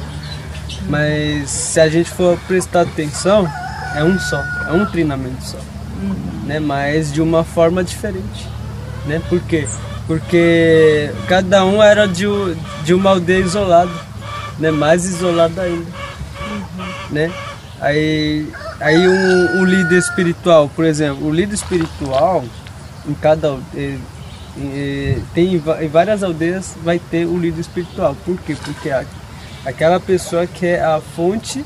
Mas 0.89 1.51
se 1.51 1.81
a 1.81 1.89
gente 1.89 2.11
for 2.11 2.39
prestar 2.47 2.83
atenção, 2.83 3.49
é 3.95 4.03
um 4.03 4.19
só, 4.19 4.43
é 4.69 4.73
um 4.73 4.87
treinamento 4.87 5.43
só. 5.43 5.59
Né? 6.45 6.59
Mas 6.59 7.13
de 7.13 7.21
uma 7.21 7.45
forma 7.45 7.83
diferente. 7.83 8.49
Né? 9.07 9.21
Por 9.29 9.41
quê? 9.41 9.67
Porque 10.07 11.11
cada 11.27 11.65
um 11.65 11.83
era 11.83 12.07
de, 12.07 12.27
de 12.85 12.95
uma 12.95 13.11
aldeia 13.11 13.41
isolada, 13.41 13.93
né? 14.59 14.71
mais 14.71 15.05
isolada 15.05 15.63
ainda. 15.63 15.87
Né? 17.11 17.31
Aí, 17.81 18.49
aí 18.81 19.09
um, 19.09 19.61
um 19.61 19.65
líder 19.65 19.99
espiritual, 19.99 20.69
por 20.75 20.85
exemplo, 20.85 21.27
o 21.27 21.33
líder 21.33 21.55
espiritual 21.55 22.45
em 23.09 23.15
cada 23.15 23.49
aldeia, 23.49 23.99
eh, 24.61 25.19
tem 25.33 25.55
em 25.55 25.89
várias 25.89 26.23
aldeias 26.23 26.77
vai 26.83 26.99
ter 26.99 27.25
o 27.27 27.39
líder 27.39 27.61
espiritual. 27.61 28.17
Por 28.25 28.37
quê? 28.41 28.57
Porque 28.65 28.91
a- 28.91 29.05
aquela 29.65 30.01
pessoa 30.01 30.47
que 30.47 30.67
é 30.67 30.83
a 30.83 31.01
fonte 31.01 31.65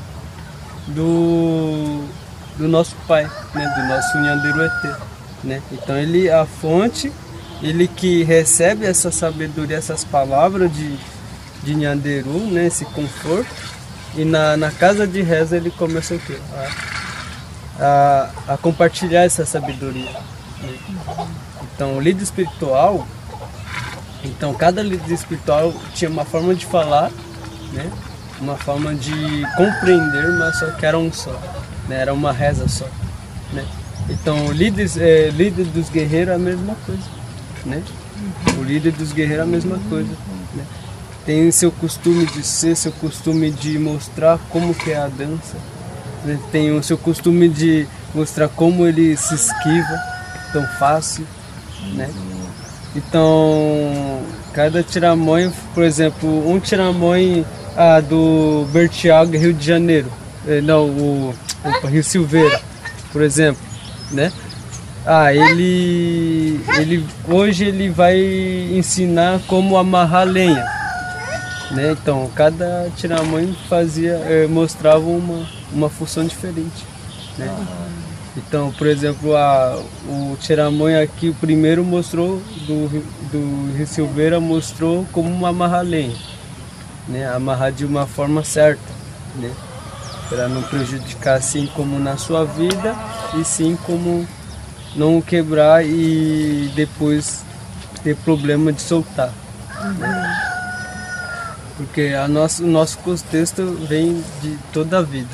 do, 0.87 2.03
do 2.57 2.67
nosso 2.67 2.95
pai, 3.07 3.29
né? 3.55 3.73
do 3.75 3.87
nosso 3.87 4.17
Nhanderu 4.19 4.61
ET. 4.63 4.95
Né? 5.43 5.61
Então 5.71 5.97
ele 5.97 6.27
é 6.27 6.33
a 6.33 6.45
fonte, 6.45 7.11
ele 7.61 7.87
que 7.87 8.23
recebe 8.23 8.85
essa 8.85 9.11
sabedoria, 9.11 9.77
essas 9.77 10.03
palavras 10.03 10.71
de, 10.73 10.95
de 11.63 11.75
Nhanderu, 11.75 12.39
né? 12.51 12.67
esse 12.67 12.85
conforto, 12.85 13.72
e 14.15 14.23
na, 14.23 14.55
na 14.55 14.71
casa 14.71 15.07
de 15.07 15.21
reza 15.21 15.57
ele 15.57 15.71
começa 15.71 16.15
o 16.15 16.19
quê? 16.19 16.37
A, 17.79 18.29
a, 18.47 18.53
a 18.53 18.57
compartilhar 18.57 19.23
essa 19.23 19.45
sabedoria. 19.45 20.11
né? 20.61 20.77
Então 21.75 21.97
o 21.97 21.99
líder 21.99 22.23
espiritual, 22.23 23.07
então 24.23 24.53
cada 24.53 24.83
líder 24.83 25.13
espiritual 25.13 25.73
tinha 25.93 26.09
uma 26.09 26.25
forma 26.25 26.53
de 26.53 26.65
falar, 26.65 27.11
né? 27.71 27.91
uma 28.39 28.55
forma 28.57 28.93
de 28.93 29.43
compreender, 29.57 30.27
mas 30.37 30.59
só 30.59 30.71
que 30.71 30.85
era 30.85 30.97
um 30.97 31.11
só, 31.11 31.39
né? 31.87 32.01
era 32.01 32.13
uma 32.13 32.31
reza 32.31 32.67
só. 32.67 32.87
Né? 33.51 33.65
Então 34.09 34.45
o 34.47 34.51
líder, 34.51 34.89
é, 34.97 35.29
líder 35.29 35.65
dos 35.65 35.89
guerreiros 35.89 36.33
é 36.33 36.35
a 36.35 36.39
mesma 36.39 36.75
coisa. 36.85 37.03
Né? 37.65 37.81
O 38.59 38.63
líder 38.63 38.91
dos 38.91 39.11
guerreiros 39.11 39.45
é 39.45 39.47
a 39.47 39.51
mesma 39.51 39.79
coisa. 39.89 40.11
Né? 40.53 40.63
Tem 41.25 41.49
seu 41.51 41.71
costume 41.71 42.25
de 42.25 42.43
ser, 42.43 42.75
seu 42.75 42.91
costume 42.91 43.49
de 43.49 43.79
mostrar 43.79 44.37
como 44.49 44.73
que 44.73 44.91
é 44.91 44.97
a 44.97 45.07
dança. 45.07 45.55
né? 46.25 46.37
Tem 46.51 46.71
o 46.71 46.83
seu 46.83 46.97
costume 46.97 47.47
de 47.47 47.87
mostrar 48.13 48.49
como 48.49 48.85
ele 48.85 49.15
se 49.15 49.33
esquiva 49.33 49.99
tão 50.51 50.65
fácil. 50.77 51.25
Né? 51.95 52.09
Então, 52.95 54.21
cada 54.53 54.83
tiramonho, 54.83 55.51
por 55.73 55.83
exemplo, 55.83 56.49
um 56.49 56.59
tiramonho 56.59 57.45
ah, 57.75 57.99
do 57.99 58.67
Bertiaga, 58.71 59.37
Rio 59.37 59.53
de 59.53 59.65
Janeiro, 59.65 60.11
eh, 60.47 60.61
não, 60.61 60.85
o, 60.85 61.35
opa, 61.63 61.87
Rio 61.89 62.03
Silveira, 62.03 62.61
por 63.11 63.21
exemplo, 63.21 63.61
né? 64.11 64.31
Ah, 65.05 65.33
ele, 65.33 66.61
ele 66.77 67.05
hoje 67.27 67.65
ele 67.65 67.89
vai 67.89 68.17
ensinar 68.71 69.41
como 69.47 69.75
amarrar 69.75 70.25
lenha, 70.25 70.63
né? 71.73 71.91
Então, 71.91 72.29
cada 72.35 72.89
tiramonho 72.95 73.55
fazia, 73.67 74.13
eh, 74.25 74.47
mostrava 74.47 75.05
uma, 75.05 75.45
uma 75.71 75.89
função 75.89 76.25
diferente, 76.25 76.85
né? 77.37 77.47
Então, 78.35 78.71
por 78.71 78.87
exemplo, 78.87 79.35
a, 79.35 79.79
o 80.07 80.35
tiramonho 80.39 81.01
aqui, 81.01 81.29
o 81.29 81.35
primeiro 81.35 81.83
mostrou, 81.83 82.41
do, 82.65 82.89
do 83.31 83.77
Rio 83.77 83.87
Silveira, 83.87 84.39
mostrou 84.39 85.05
como 85.11 85.45
amarrar 85.45 85.83
lenha, 85.83 86.15
né? 87.07 87.27
Amarrar 87.27 87.71
de 87.71 87.85
uma 87.85 88.07
forma 88.07 88.43
certa, 88.43 88.81
né? 89.35 89.51
Para 90.29 90.47
não 90.47 90.63
prejudicar 90.63 91.37
assim 91.37 91.67
como 91.67 91.99
na 91.99 92.17
sua 92.17 92.43
vida, 92.45 92.95
e 93.35 93.43
sim 93.43 93.77
como 93.85 94.27
não 94.95 95.21
quebrar 95.21 95.85
e 95.85 96.71
depois 96.75 97.43
ter 98.03 98.15
problema 98.17 98.71
de 98.71 98.81
soltar. 98.81 99.31
né? 99.99 100.52
Porque 101.77 102.13
a 102.17 102.27
nosso, 102.27 102.63
o 102.63 102.67
nosso 102.67 102.97
contexto 102.99 103.63
vem 103.87 104.23
de 104.41 104.57
toda 104.71 104.99
a 104.99 105.01
vida. 105.01 105.29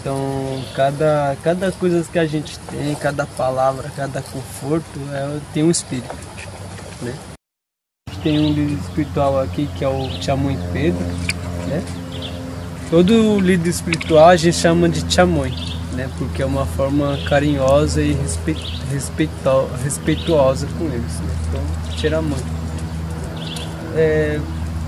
Então, 0.00 0.64
cada, 0.74 1.36
cada 1.42 1.72
coisa 1.72 2.02
que 2.10 2.18
a 2.18 2.24
gente 2.24 2.58
tem, 2.60 2.94
cada 2.94 3.26
palavra, 3.26 3.90
cada 3.94 4.22
conforto, 4.22 4.98
é, 5.12 5.38
tem 5.52 5.62
um 5.62 5.70
espírito. 5.70 6.14
Né? 7.02 7.14
Tem 8.22 8.38
um 8.38 8.52
líder 8.52 8.78
espiritual 8.80 9.40
aqui 9.40 9.68
que 9.76 9.84
é 9.84 9.88
o 9.88 10.08
Chamui 10.22 10.56
Pedro. 10.72 11.04
Né? 11.66 11.82
Todo 12.88 13.38
líder 13.40 13.68
espiritual 13.68 14.28
a 14.28 14.36
gente 14.36 14.56
chama 14.56 14.88
de 14.88 15.12
Chamui, 15.12 15.50
né? 15.92 16.08
porque 16.18 16.42
é 16.42 16.46
uma 16.46 16.64
forma 16.64 17.18
carinhosa 17.28 18.00
e 18.00 18.12
respeito, 18.14 18.62
respeito, 18.90 19.70
respeituosa 19.82 20.66
com 20.78 20.86
eles. 20.86 21.20
Né? 21.20 21.36
Então, 21.48 21.96
Tiramui. 21.96 22.59
É, 23.96 24.40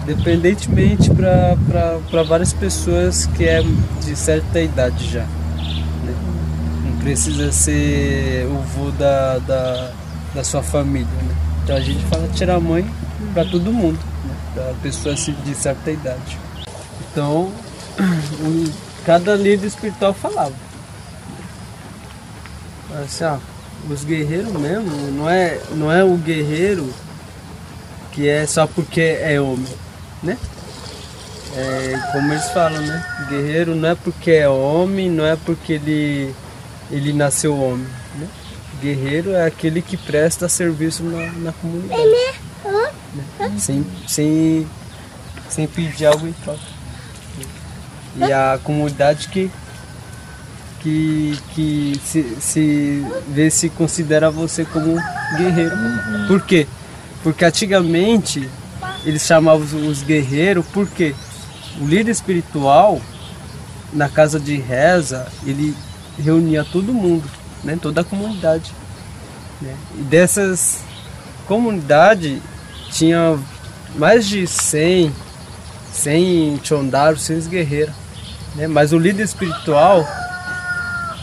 dependentemente 0.06 1.10
para 1.10 2.22
várias 2.26 2.52
pessoas 2.52 3.26
que 3.26 3.44
é 3.44 3.62
de 4.00 4.16
certa 4.16 4.60
idade 4.60 5.10
já. 5.10 5.22
né? 5.22 6.14
Não 6.84 6.96
precisa 6.98 7.52
ser 7.52 8.46
o 8.46 8.58
vô 8.62 8.90
da, 8.92 9.38
da, 9.38 9.92
da 10.34 10.44
sua 10.44 10.62
família. 10.62 11.06
Né? 11.22 11.34
Então 11.62 11.76
a 11.76 11.80
gente 11.80 12.04
fala 12.06 12.28
tirar 12.28 12.60
mãe 12.60 12.88
para 13.32 13.44
todo 13.44 13.72
mundo, 13.72 13.98
né? 14.24 14.34
para 14.54 14.74
pessoas 14.82 15.20
assim, 15.20 15.34
de 15.44 15.54
certa 15.54 15.90
idade. 15.90 16.38
Então, 17.10 17.52
cada 19.04 19.34
líder 19.34 19.66
espiritual 19.66 20.12
falava. 20.12 20.54
Assim, 23.04 23.24
ó, 23.24 23.38
os 23.90 24.04
guerreiros 24.04 24.52
mesmo, 24.52 24.90
não 25.12 25.28
é, 25.28 25.58
não 25.72 25.90
é 25.90 26.04
o 26.04 26.16
guerreiro 26.16 26.92
que 28.12 28.28
é 28.28 28.46
só 28.46 28.66
porque 28.66 29.00
é 29.00 29.40
homem, 29.40 29.74
né? 30.22 30.38
É, 31.54 32.00
como 32.12 32.32
eles 32.32 32.48
falam, 32.50 32.80
né? 32.80 33.04
Guerreiro 33.28 33.74
não 33.74 33.88
é 33.90 33.94
porque 33.94 34.30
é 34.30 34.48
homem, 34.48 35.10
não 35.10 35.26
é 35.26 35.36
porque 35.36 35.74
ele, 35.74 36.34
ele 36.90 37.12
nasceu 37.12 37.54
homem, 37.58 37.86
né? 38.18 38.26
Guerreiro 38.80 39.32
é 39.32 39.46
aquele 39.46 39.82
que 39.82 39.96
presta 39.96 40.48
serviço 40.48 41.02
na, 41.02 41.30
na 41.32 41.52
comunidade. 41.52 42.00
né? 42.02 43.52
Sem, 43.58 43.86
sem, 44.08 44.66
sem 45.48 45.66
pedir 45.66 46.06
algo 46.06 46.26
em 46.26 46.32
troca. 46.32 46.60
E 48.16 48.30
a 48.32 48.58
comunidade 48.62 49.28
que, 49.28 49.50
que, 50.80 51.38
que 51.54 52.00
se, 52.04 52.36
se 52.40 53.06
vê 53.28 53.50
se 53.50 53.70
considera 53.70 54.30
você 54.30 54.64
como 54.64 54.96
guerreiro. 55.36 55.76
Por 56.28 56.42
quê? 56.42 56.66
Porque 57.22 57.44
antigamente 57.44 58.48
eles 59.04 59.22
chamavam 59.22 59.64
os- 59.64 59.72
os 59.72 60.02
guerreiros 60.02 60.64
porque 60.72 61.14
o 61.80 61.86
líder 61.86 62.10
espiritual 62.10 63.00
na 63.92 64.08
casa 64.08 64.38
de 64.40 64.56
reza 64.56 65.26
ele 65.44 65.74
reunia 66.18 66.64
todo 66.64 66.92
mundo, 66.92 67.28
né? 67.64 67.78
toda 67.80 68.00
a 68.00 68.04
comunidade. 68.04 68.72
né? 69.60 69.74
E 69.96 70.02
dessas 70.02 70.80
comunidades 71.46 72.40
tinha 72.90 73.38
mais 73.96 74.26
de 74.26 74.44
100, 74.46 75.12
100 75.92 76.60
chondaros, 76.64 77.22
100 77.22 77.40
guerreiros. 77.48 77.94
Né? 78.56 78.66
Mas 78.66 78.92
o 78.92 78.98
líder 78.98 79.22
espiritual 79.22 80.04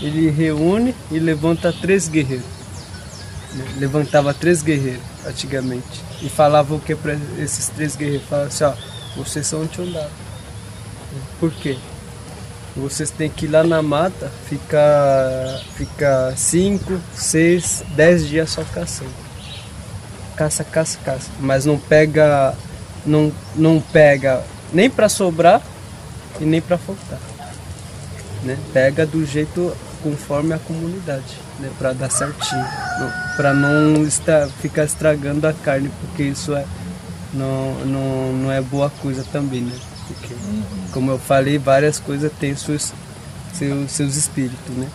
ele 0.02 0.30
reúne 0.30 0.96
e 1.12 1.20
levanta 1.20 1.74
três 1.74 2.08
guerreiros 2.08 2.46
né? 3.54 3.66
levantava 3.80 4.34
três 4.34 4.62
guerreiros 4.62 5.02
antigamente 5.26 6.04
e 6.22 6.30
falava 6.30 6.74
o 6.76 6.80
que 6.80 6.96
para 6.96 7.18
esses 7.38 7.68
três 7.70 7.96
guerreiros? 7.96 8.28
Falava 8.28 8.48
assim, 8.48 8.64
ó, 8.64 8.74
vocês 9.16 9.46
são 9.48 9.68
Tchondá. 9.68 10.08
Por 11.40 11.52
quê? 11.52 11.78
Vocês 12.76 13.10
têm 13.10 13.30
que 13.30 13.46
ir 13.46 13.50
lá 13.50 13.64
na 13.64 13.82
mata, 13.82 14.32
ficar 14.48 15.60
ficar 15.76 16.38
cinco, 16.38 17.00
seis, 17.14 17.84
dez 17.96 18.28
dias 18.28 18.50
só 18.50 18.64
caçando. 18.64 19.12
Caça, 20.36 20.64
caça, 20.64 20.98
caça. 21.04 21.30
Mas 21.40 21.66
não 21.66 21.78
pega, 21.78 22.56
não, 23.06 23.32
não 23.56 23.82
pega 23.82 24.44
nem 24.72 24.90
para 24.90 25.10
sobrar 25.10 25.62
e 26.40 26.46
nem 26.46 26.62
para 26.62 26.78
faltar. 26.78 27.20
né? 28.44 28.58
Pega 28.72 29.06
do 29.06 29.26
jeito 29.26 29.76
conforme 30.02 30.54
a 30.54 30.60
comunidade, 30.60 31.38
né? 31.60 31.70
Para 31.78 31.94
dar 31.94 32.10
certinho, 32.10 32.66
para 33.36 33.54
não 33.54 34.04
estar, 34.04 34.48
ficar 34.48 34.86
estragando 34.86 35.48
a 35.48 35.54
carne, 35.54 35.92
porque 36.02 36.24
isso 36.24 36.54
é 36.54 36.66
não, 37.34 37.74
não, 37.86 38.34
não 38.34 38.52
é 38.52 38.62
boa 38.62 38.90
coisa 38.90 39.24
também, 39.32 39.62
né? 39.62 39.76
Porque, 40.08 40.34
como 40.92 41.12
eu 41.12 41.20
falei, 41.20 41.58
várias 41.58 42.00
coisas 42.00 42.32
têm 42.40 42.56
seus, 42.56 42.92
seus, 43.54 43.92
seus 43.92 44.16
espíritos, 44.16 44.76
né? 44.76 44.88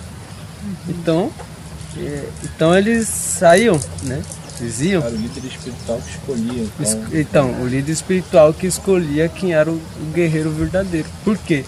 Então, 0.89 1.31
é, 1.97 2.29
então 2.43 2.77
eles 2.77 3.07
saíam, 3.07 3.79
né? 4.03 4.23
Eles 4.61 4.81
iam. 4.81 5.03
Era 5.03 5.15
o 5.15 5.17
líder 5.17 5.45
espiritual 5.45 6.01
que 6.01 6.11
escolhia. 6.11 6.67
Então, 6.81 7.09
então 7.13 7.63
o 7.63 7.67
líder 7.67 7.93
espiritual 7.93 8.55
que 8.55 8.67
escolhia 8.67 9.29
quem 9.29 9.53
era 9.53 9.71
o, 9.71 9.75
o 9.75 10.13
guerreiro 10.13 10.51
verdadeiro. 10.51 11.09
Por 11.25 11.37
quê? 11.39 11.65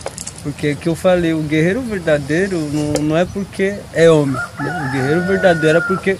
Porque 0.46 0.76
que 0.76 0.88
eu 0.88 0.94
falei, 0.94 1.32
o 1.32 1.42
guerreiro 1.42 1.80
verdadeiro 1.80 2.56
não, 2.72 3.02
não 3.02 3.16
é 3.16 3.24
porque 3.24 3.74
é 3.92 4.09
homem. 4.09 4.40
Né? 4.61 4.87
O 4.88 4.92
guerreiro 4.92 5.22
verdadeiro 5.22 5.78
é 5.78 5.80
porque 5.80 6.16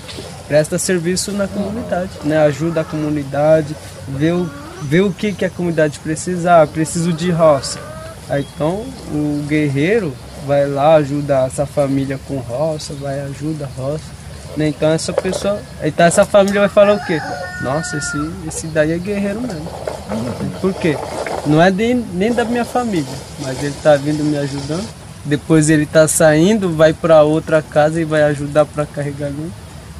presta 0.49 0.81
serviço 0.81 1.31
na 1.31 1.47
comunidade, 1.47 2.11
né? 2.25 2.37
ajuda 2.39 2.81
a 2.81 2.85
comunidade, 2.85 3.77
vê 4.09 4.33
o, 4.33 4.51
vê 4.83 5.01
o 5.01 5.13
que, 5.13 5.33
que 5.33 5.45
a 5.45 5.51
comunidade 5.51 6.01
precisa. 6.01 6.61
Ah, 6.61 6.67
preciso 6.67 7.13
de 7.13 7.31
roça. 7.31 7.79
Aí, 8.29 8.45
então 8.53 8.85
o 9.13 9.45
guerreiro 9.47 10.13
vai 10.45 10.67
lá, 10.67 10.97
ajuda 10.97 11.47
essa 11.47 11.65
família 11.65 12.19
com 12.27 12.39
roça, 12.39 12.95
vai 12.95 13.21
ajuda 13.21 13.67
a 13.67 13.81
roça. 13.81 14.16
Né? 14.57 14.69
Então 14.69 14.91
essa 14.91 15.13
pessoa. 15.13 15.61
Então 15.83 16.07
essa 16.07 16.25
família 16.25 16.61
vai 16.61 16.69
falar 16.69 16.95
o 16.95 17.05
quê? 17.05 17.21
Nossa, 17.63 17.97
esse, 17.97 18.17
esse 18.47 18.67
daí 18.69 18.93
é 18.93 18.99
guerreiro 18.99 19.41
mesmo. 19.41 19.67
Por 20.61 20.73
quê? 20.75 20.97
Não 21.47 21.61
é 21.61 21.71
de, 21.71 21.95
nem 21.95 22.33
da 22.33 22.45
minha 22.45 22.65
família, 22.65 23.13
mas 23.41 23.59
ele 23.59 23.69
está 23.69 23.97
vindo 23.97 24.25
me 24.25 24.37
ajudando. 24.39 24.87
Depois 25.25 25.69
ele 25.69 25.83
está 25.83 26.07
saindo, 26.07 26.75
vai 26.75 26.93
para 26.93 27.23
outra 27.23 27.61
casa 27.61 28.01
e 28.01 28.05
vai 28.05 28.23
ajudar 28.23 28.65
para 28.65 28.87
carregar 28.87 29.29
lenha. 29.29 29.51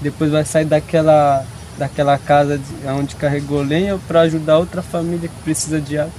Depois 0.01 0.31
vai 0.31 0.45
sair 0.45 0.65
daquela, 0.65 1.45
daquela 1.77 2.17
casa 2.19 2.59
de, 2.59 2.89
onde 2.89 3.17
carregou 3.17 3.63
lenha 3.63 3.99
para 4.07 4.21
ajudar 4.21 4.59
outra 4.59 4.83
família 4.83 5.29
que 5.29 5.43
precisa 5.43 5.81
de 5.81 5.99
água. 5.99 6.13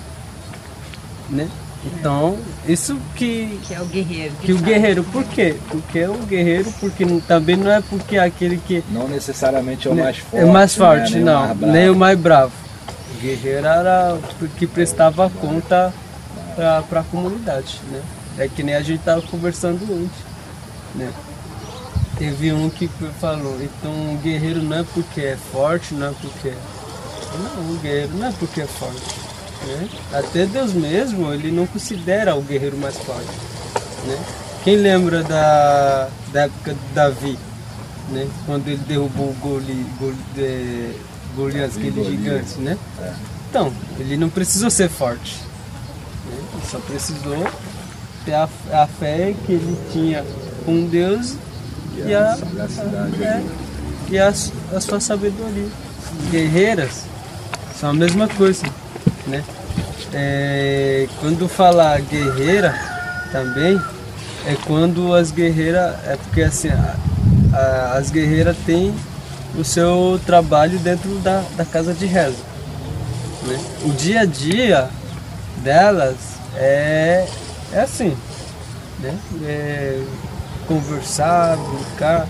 Né? 1.29 1.47
Então, 1.85 2.37
isso 2.67 2.97
que. 3.15 3.59
Que 3.63 3.73
é 3.73 3.81
o 3.81 3.85
guerreiro. 3.85 4.33
Que, 4.35 4.45
que 4.47 4.53
o 4.53 4.57
guerreiro, 4.57 5.03
por 5.03 5.23
quê? 5.23 5.55
Porque 5.69 5.99
é 5.99 6.09
o 6.09 6.17
guerreiro, 6.17 6.71
porque 6.79 7.05
não, 7.05 7.19
também 7.19 7.55
não 7.55 7.71
é 7.71 7.81
porque 7.81 8.17
é 8.17 8.23
aquele 8.23 8.57
que. 8.57 8.83
Não 8.89 9.07
necessariamente 9.07 9.87
é 9.87 9.91
o 9.91 9.95
né, 9.95 10.03
mais 10.03 10.17
forte. 10.17 10.37
É 10.37 10.45
o 10.45 10.53
mais 10.53 10.75
forte, 10.75 11.15
né? 11.15 11.21
não. 11.21 11.47
Nem 11.47 11.51
o 11.51 11.55
mais, 11.55 11.73
nem 11.73 11.89
o 11.89 11.95
mais 11.95 12.19
bravo. 12.19 12.51
O 13.15 13.21
guerreiro 13.21 13.65
era 13.65 14.17
o 14.41 14.47
que 14.47 14.67
prestava 14.67 15.29
conta 15.29 15.93
para 16.55 16.99
a 16.99 17.03
comunidade, 17.03 17.79
né? 17.91 18.01
É 18.37 18.47
que 18.47 18.63
nem 18.63 18.75
a 18.75 18.81
gente 18.81 18.99
estava 18.99 19.21
conversando 19.21 19.81
antes, 19.83 20.19
né? 20.95 21.11
Teve 22.17 22.51
um 22.51 22.69
que 22.69 22.89
falou, 23.19 23.57
então 23.61 23.91
o 23.91 24.19
guerreiro 24.23 24.63
não 24.63 24.77
é 24.77 24.83
porque 24.93 25.21
é 25.21 25.37
forte, 25.51 25.93
não 25.93 26.07
é 26.07 26.13
porque. 26.19 26.53
Não, 27.37 27.75
o 27.75 27.79
guerreiro 27.79 28.15
não 28.15 28.27
é 28.27 28.31
porque 28.39 28.61
é 28.61 28.65
forte. 28.65 29.26
Né? 29.67 29.89
Até 30.13 30.45
Deus 30.45 30.73
mesmo, 30.73 31.33
ele 31.33 31.51
não 31.51 31.67
considera 31.67 32.35
o 32.35 32.41
guerreiro 32.41 32.77
mais 32.77 32.97
forte. 32.97 33.29
Né? 34.05 34.17
Quem 34.63 34.77
lembra 34.77 35.23
da, 35.23 36.09
da 36.31 36.41
época 36.43 36.73
de 36.73 36.93
Davi, 36.93 37.37
né? 38.09 38.27
quando 38.45 38.67
ele 38.67 38.81
derrubou 38.87 39.29
o 39.29 39.33
Goli, 39.33 39.85
Goli, 39.99 40.17
de, 40.33 40.93
Golias, 41.35 41.77
aquele 41.77 42.03
gigante, 42.03 42.59
né? 42.59 42.77
Então, 43.49 43.71
ele 43.99 44.17
não 44.17 44.29
precisou 44.29 44.69
ser 44.69 44.89
forte. 44.89 45.35
Né? 46.29 46.37
Ele 46.53 46.67
só 46.69 46.79
precisou 46.79 47.47
ter 48.25 48.33
a, 48.33 48.49
a 48.71 48.87
fé 48.87 49.35
que 49.45 49.51
ele 49.53 49.77
tinha 49.91 50.25
com 50.65 50.85
Deus 50.85 51.35
e 52.05 52.13
a, 52.13 52.33
a, 52.33 53.23
é, 53.23 53.43
e 54.09 54.17
a, 54.17 54.27
a 54.27 54.81
sua 54.81 54.99
sabedoria. 54.99 55.69
Guerreiras 56.31 57.03
são 57.79 57.89
a 57.89 57.93
mesma 57.93 58.27
coisa, 58.27 58.63
né? 59.27 59.43
É, 60.13 61.07
quando 61.19 61.47
falar 61.49 61.99
guerreira 62.01 62.73
também 63.31 63.79
é 64.45 64.55
quando 64.65 65.13
as 65.13 65.31
guerreiras 65.31 65.95
é 66.05 66.15
porque 66.15 66.41
assim 66.41 66.69
a, 66.69 66.95
a, 67.53 67.97
as 67.97 68.09
guerreiras 68.09 68.55
têm 68.65 68.93
o 69.57 69.63
seu 69.63 70.19
trabalho 70.25 70.79
dentro 70.79 71.09
da, 71.19 71.43
da 71.55 71.65
casa 71.65 71.93
de 71.93 72.05
reza. 72.05 72.37
Né? 73.43 73.59
O 73.85 73.89
dia 73.91 74.21
a 74.21 74.25
dia 74.25 74.89
delas 75.63 76.15
é, 76.55 77.27
é 77.73 77.81
assim, 77.81 78.15
né? 78.99 79.17
É 79.43 80.01
conversar, 80.67 81.57
brincar, 81.57 82.27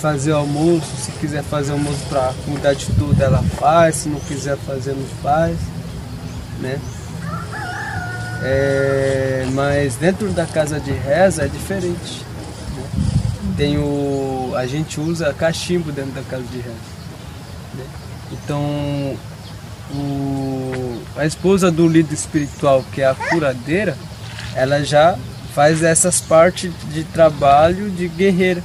fazer 0.00 0.32
almoço, 0.32 0.86
se 0.96 1.10
quiser 1.12 1.42
fazer 1.42 1.72
almoço 1.72 1.98
para 2.08 2.30
a 2.30 2.34
comunidade 2.44 2.86
toda 2.98 3.24
ela 3.24 3.42
faz, 3.58 3.96
se 3.96 4.08
não 4.08 4.20
quiser 4.20 4.56
fazer 4.56 4.92
não 4.92 5.06
faz, 5.22 5.56
né? 6.60 6.78
É, 8.42 9.46
mas 9.52 9.96
dentro 9.96 10.30
da 10.30 10.46
casa 10.46 10.80
de 10.80 10.92
reza 10.92 11.44
é 11.44 11.48
diferente. 11.48 12.24
Né? 12.74 13.54
Tem 13.56 13.78
o, 13.78 14.52
a 14.56 14.66
gente 14.66 15.00
usa 15.00 15.34
cachimbo 15.34 15.92
dentro 15.92 16.12
da 16.12 16.22
casa 16.22 16.44
de 16.44 16.58
reza. 16.58 16.76
Né? 17.74 17.84
Então 18.32 19.18
o, 19.94 21.02
a 21.16 21.26
esposa 21.26 21.70
do 21.70 21.86
líder 21.86 22.14
espiritual, 22.14 22.84
que 22.92 23.02
é 23.02 23.06
a 23.06 23.14
curadeira, 23.14 23.96
ela 24.54 24.82
já 24.84 25.16
faz 25.54 25.82
essas 25.82 26.20
partes 26.20 26.72
de 26.92 27.04
trabalho 27.04 27.90
de 27.90 28.08
guerreira. 28.08 28.62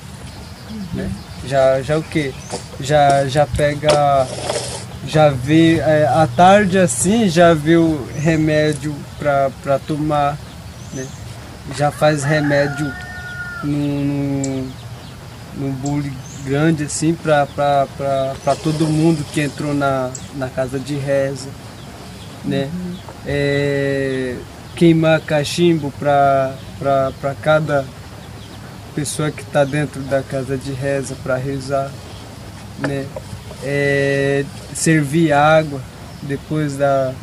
Né? 0.93 1.09
Já, 1.47 1.81
já 1.81 1.97
o 1.97 2.03
que? 2.03 2.33
Já, 2.79 3.27
já 3.27 3.45
pega. 3.45 4.27
Já 5.07 5.29
vê 5.29 5.77
é, 5.79 6.07
à 6.07 6.27
tarde 6.27 6.77
assim, 6.77 7.29
já 7.29 7.53
o 7.53 8.07
remédio 8.15 8.95
para 9.19 9.79
tomar, 9.85 10.37
né? 10.93 11.05
já 11.75 11.91
faz 11.91 12.23
remédio 12.23 12.91
num, 13.63 14.67
num 15.57 15.71
bule 15.71 16.11
grande 16.43 16.83
assim 16.83 17.13
para 17.13 17.87
todo 18.63 18.87
mundo 18.87 19.25
que 19.33 19.41
entrou 19.41 19.73
na, 19.73 20.11
na 20.35 20.49
casa 20.49 20.79
de 20.79 20.95
reza. 20.95 21.49
Né? 22.43 22.69
É, 23.25 24.35
queimar 24.75 25.21
cachimbo 25.21 25.91
para 25.99 26.53
cada 27.41 27.85
pessoa 28.93 29.31
que 29.31 29.41
está 29.41 29.63
dentro 29.65 30.01
da 30.03 30.21
casa 30.21 30.57
de 30.57 30.71
reza 30.71 31.15
para 31.23 31.35
rezar, 31.35 31.91
né? 32.79 33.05
É, 33.65 34.45
servir 34.73 35.31
água 35.31 35.81
depois 36.21 36.77
da, 36.77 37.13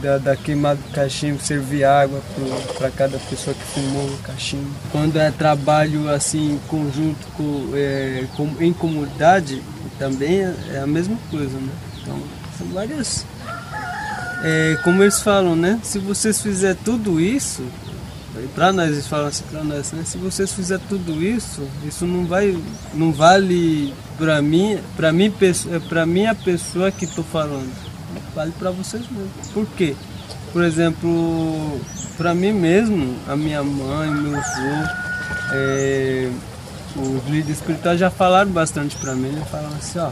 da, 0.00 0.18
da 0.18 0.36
queimada 0.36 0.80
do 0.80 0.92
cachimbo, 0.92 1.40
servir 1.40 1.84
água 1.84 2.20
para 2.76 2.90
cada 2.90 3.18
pessoa 3.18 3.54
que 3.54 3.64
fumou 3.64 4.06
o 4.06 4.18
cachimbo. 4.18 4.70
Quando 4.92 5.18
é 5.18 5.30
trabalho 5.30 6.08
assim 6.08 6.60
conjunto, 6.68 7.26
com, 7.36 7.70
é, 7.74 8.24
com, 8.36 8.54
em 8.60 8.72
comunidade, 8.72 9.62
também 9.98 10.42
é, 10.42 10.54
é 10.74 10.78
a 10.78 10.86
mesma 10.86 11.16
coisa, 11.30 11.58
né? 11.58 11.72
Então, 12.00 12.18
são 12.56 12.66
várias 12.68 13.26
é, 14.42 14.78
como 14.84 15.02
eles 15.02 15.20
falam, 15.20 15.56
né? 15.56 15.80
Se 15.82 15.98
vocês 15.98 16.40
fizerem 16.40 16.78
tudo 16.84 17.20
isso, 17.20 17.64
para 18.54 18.72
nós 18.72 18.90
eles 18.90 19.06
falam 19.06 19.26
assim 19.26 19.44
para 19.50 19.64
nós, 19.64 19.92
né? 19.92 20.02
Se 20.04 20.18
vocês 20.18 20.52
fizerem 20.52 20.84
tudo 20.88 21.22
isso, 21.22 21.62
isso 21.86 22.06
não 22.06 22.26
vai, 22.26 22.56
não 22.94 23.12
vale 23.12 23.94
para 24.16 24.40
mim, 24.42 24.78
para 24.96 25.12
mim, 25.12 25.32
para 25.88 26.06
mim 26.06 26.26
a 26.26 26.34
pessoa 26.34 26.90
que 26.90 27.04
estou 27.04 27.24
falando, 27.24 27.70
vale 28.34 28.52
para 28.58 28.70
vocês 28.70 29.02
mesmo. 29.10 29.30
Por 29.52 29.66
quê? 29.76 29.94
Por 30.52 30.62
exemplo, 30.62 31.80
para 32.16 32.34
mim 32.34 32.52
mesmo, 32.52 33.16
a 33.28 33.36
minha 33.36 33.62
mãe, 33.62 34.10
meu 34.10 34.38
avô, 34.38 34.88
é, 35.52 36.30
os 36.96 37.24
líderes 37.30 37.58
espirituais 37.58 37.98
já 37.98 38.10
falaram 38.10 38.50
bastante 38.50 38.96
para 38.96 39.14
mim, 39.14 39.28
né? 39.28 39.44
Falaram 39.50 39.76
assim, 39.76 39.98
ó, 39.98 40.10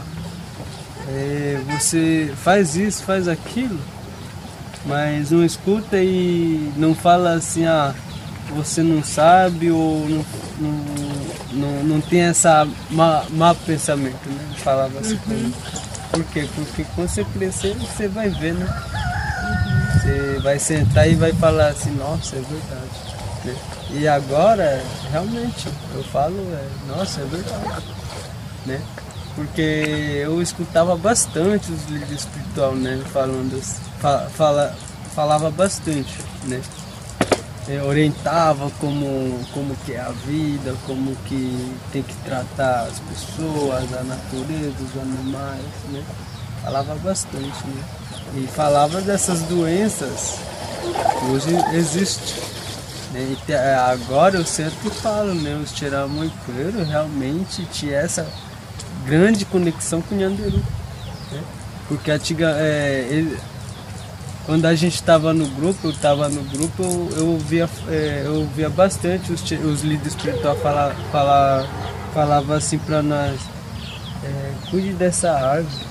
é, 1.09 1.59
você 1.69 2.31
faz 2.43 2.75
isso, 2.75 3.03
faz 3.03 3.27
aquilo 3.27 3.79
mas 4.87 5.31
não 5.31 5.43
escuta 5.43 5.97
e 6.01 6.71
não 6.77 6.95
fala 6.95 7.33
assim, 7.33 7.65
ah, 7.65 7.93
você 8.55 8.81
não 8.81 9.03
sabe 9.03 9.71
ou 9.71 10.07
não, 10.09 10.25
não, 11.51 11.83
não, 11.83 12.01
tem 12.01 12.21
essa 12.21 12.67
má, 12.89 13.23
má 13.29 13.53
pensamento, 13.53 14.29
né? 14.29 14.55
Falava 14.57 14.99
assim 14.99 15.19
uhum. 15.27 15.51
Por 16.11 16.23
quê? 16.25 16.47
Porque 16.55 16.85
quando 16.95 17.09
você 17.09 17.23
crescer, 17.25 17.75
você 17.75 18.07
vai 18.07 18.29
ver, 18.29 18.53
né? 18.53 18.65
Uhum. 18.65 19.99
Você 19.99 20.39
vai 20.39 20.59
sentar 20.59 21.09
e 21.09 21.15
vai 21.15 21.33
falar 21.33 21.67
assim, 21.67 21.91
nossa, 21.91 22.35
é 22.35 22.39
verdade. 22.39 23.45
Né? 23.45 23.55
E 23.91 24.07
agora, 24.07 24.83
realmente, 25.11 25.67
eu 25.93 26.03
falo, 26.05 26.35
é, 26.53 26.67
nossa, 26.87 27.21
é 27.21 27.25
verdade. 27.25 27.85
Né? 28.65 28.81
Porque 29.35 29.61
eu 30.23 30.41
escutava 30.41 30.95
bastante 30.95 31.71
os 31.71 31.85
líderes 31.85 32.21
espirituais, 32.21 32.77
né? 32.79 33.01
Falando 33.11 33.55
assim 33.57 33.87
fala, 33.99 34.75
falava 35.13 35.49
bastante, 35.49 36.19
né? 36.45 36.61
É, 37.69 37.81
orientava 37.83 38.71
como, 38.79 39.39
como 39.53 39.75
que 39.85 39.93
é 39.93 39.99
a 39.99 40.11
vida, 40.25 40.73
como 40.85 41.15
que 41.25 41.73
tem 41.91 42.01
que 42.01 42.15
tratar 42.23 42.83
as 42.83 42.99
pessoas, 42.99 43.93
a 43.93 44.03
natureza, 44.03 44.75
os 44.79 45.01
animais, 45.01 45.65
né? 45.91 46.03
Falava 46.63 46.95
bastante, 46.95 47.67
né? 47.67 47.83
E 48.35 48.47
falava 48.47 49.01
dessas 49.01 49.41
doenças 49.43 50.39
que 51.19 51.25
hoje 51.25 51.75
existem. 51.75 52.43
Né? 53.13 53.35
E 53.47 53.53
agora 53.53 54.37
eu 54.37 54.45
sempre 54.45 54.89
falo, 54.89 55.33
né? 55.33 55.59
Os 55.61 55.71
tiramoiqueiros 55.73 56.87
realmente 56.87 57.65
tinha 57.65 57.97
essa 57.97 58.27
grande 59.05 59.45
conexão 59.45 60.01
com 60.01 60.15
o 60.15 60.17
Nhanderu. 60.17 60.57
Né? 61.31 61.43
Porque 61.87 62.11
antiga, 62.11 62.55
é, 62.57 63.07
ele, 63.09 63.37
quando 64.47 64.65
a 64.65 64.73
gente 64.73 64.95
estava 64.95 65.33
no 65.33 65.45
grupo, 65.45 65.87
eu 65.87 65.91
estava 65.91 66.29
no 66.29 66.41
grupo, 66.43 66.81
eu, 66.81 67.09
eu 67.17 67.27
ouvia, 67.27 67.69
é, 67.89 68.23
eu 68.25 68.35
ouvia 68.35 68.69
bastante 68.69 69.33
os, 69.33 69.41
os 69.41 69.81
líderes 69.83 70.15
espirituais 70.15 70.57
falar, 70.61 70.95
falar, 71.11 71.67
falava 72.13 72.55
assim 72.55 72.77
para 72.77 73.03
nós, 73.03 73.41
é, 74.23 74.51
cuide 74.71 74.93
dessa 74.93 75.33
árvore, 75.33 75.85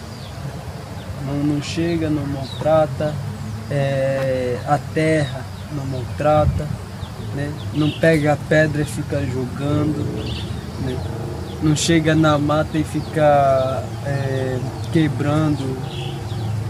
não, 1.27 1.55
não 1.55 1.63
chega, 1.63 2.09
não 2.09 2.27
maltrata, 2.27 3.15
é, 3.71 4.59
a 4.67 4.79
terra 4.95 5.45
não 5.73 5.85
maltrata, 5.85 6.67
né? 7.35 7.53
não 7.75 7.91
pega 7.91 8.33
a 8.33 8.37
pedra 8.37 8.81
e 8.81 8.87
fica 8.87 9.21
jogando, 9.27 9.99
né? 10.83 10.97
não 11.63 11.77
chega 11.77 12.15
na 12.15 12.39
mata 12.39 12.79
e 12.79 12.85
fica 12.85 13.85
é, 14.07 14.59
quebrando 14.93 15.77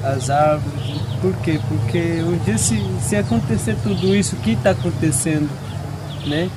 as 0.02 0.30
árvores. 0.30 0.95
Por 1.20 1.34
quê? 1.36 1.60
Porque 1.68 2.22
um 2.22 2.36
dia 2.38 2.58
se, 2.58 2.82
se 3.00 3.16
acontecer 3.16 3.76
tudo 3.82 4.14
isso 4.14 4.36
que 4.36 4.52
está 4.52 4.70
acontecendo, 4.70 5.50
né? 6.26 6.50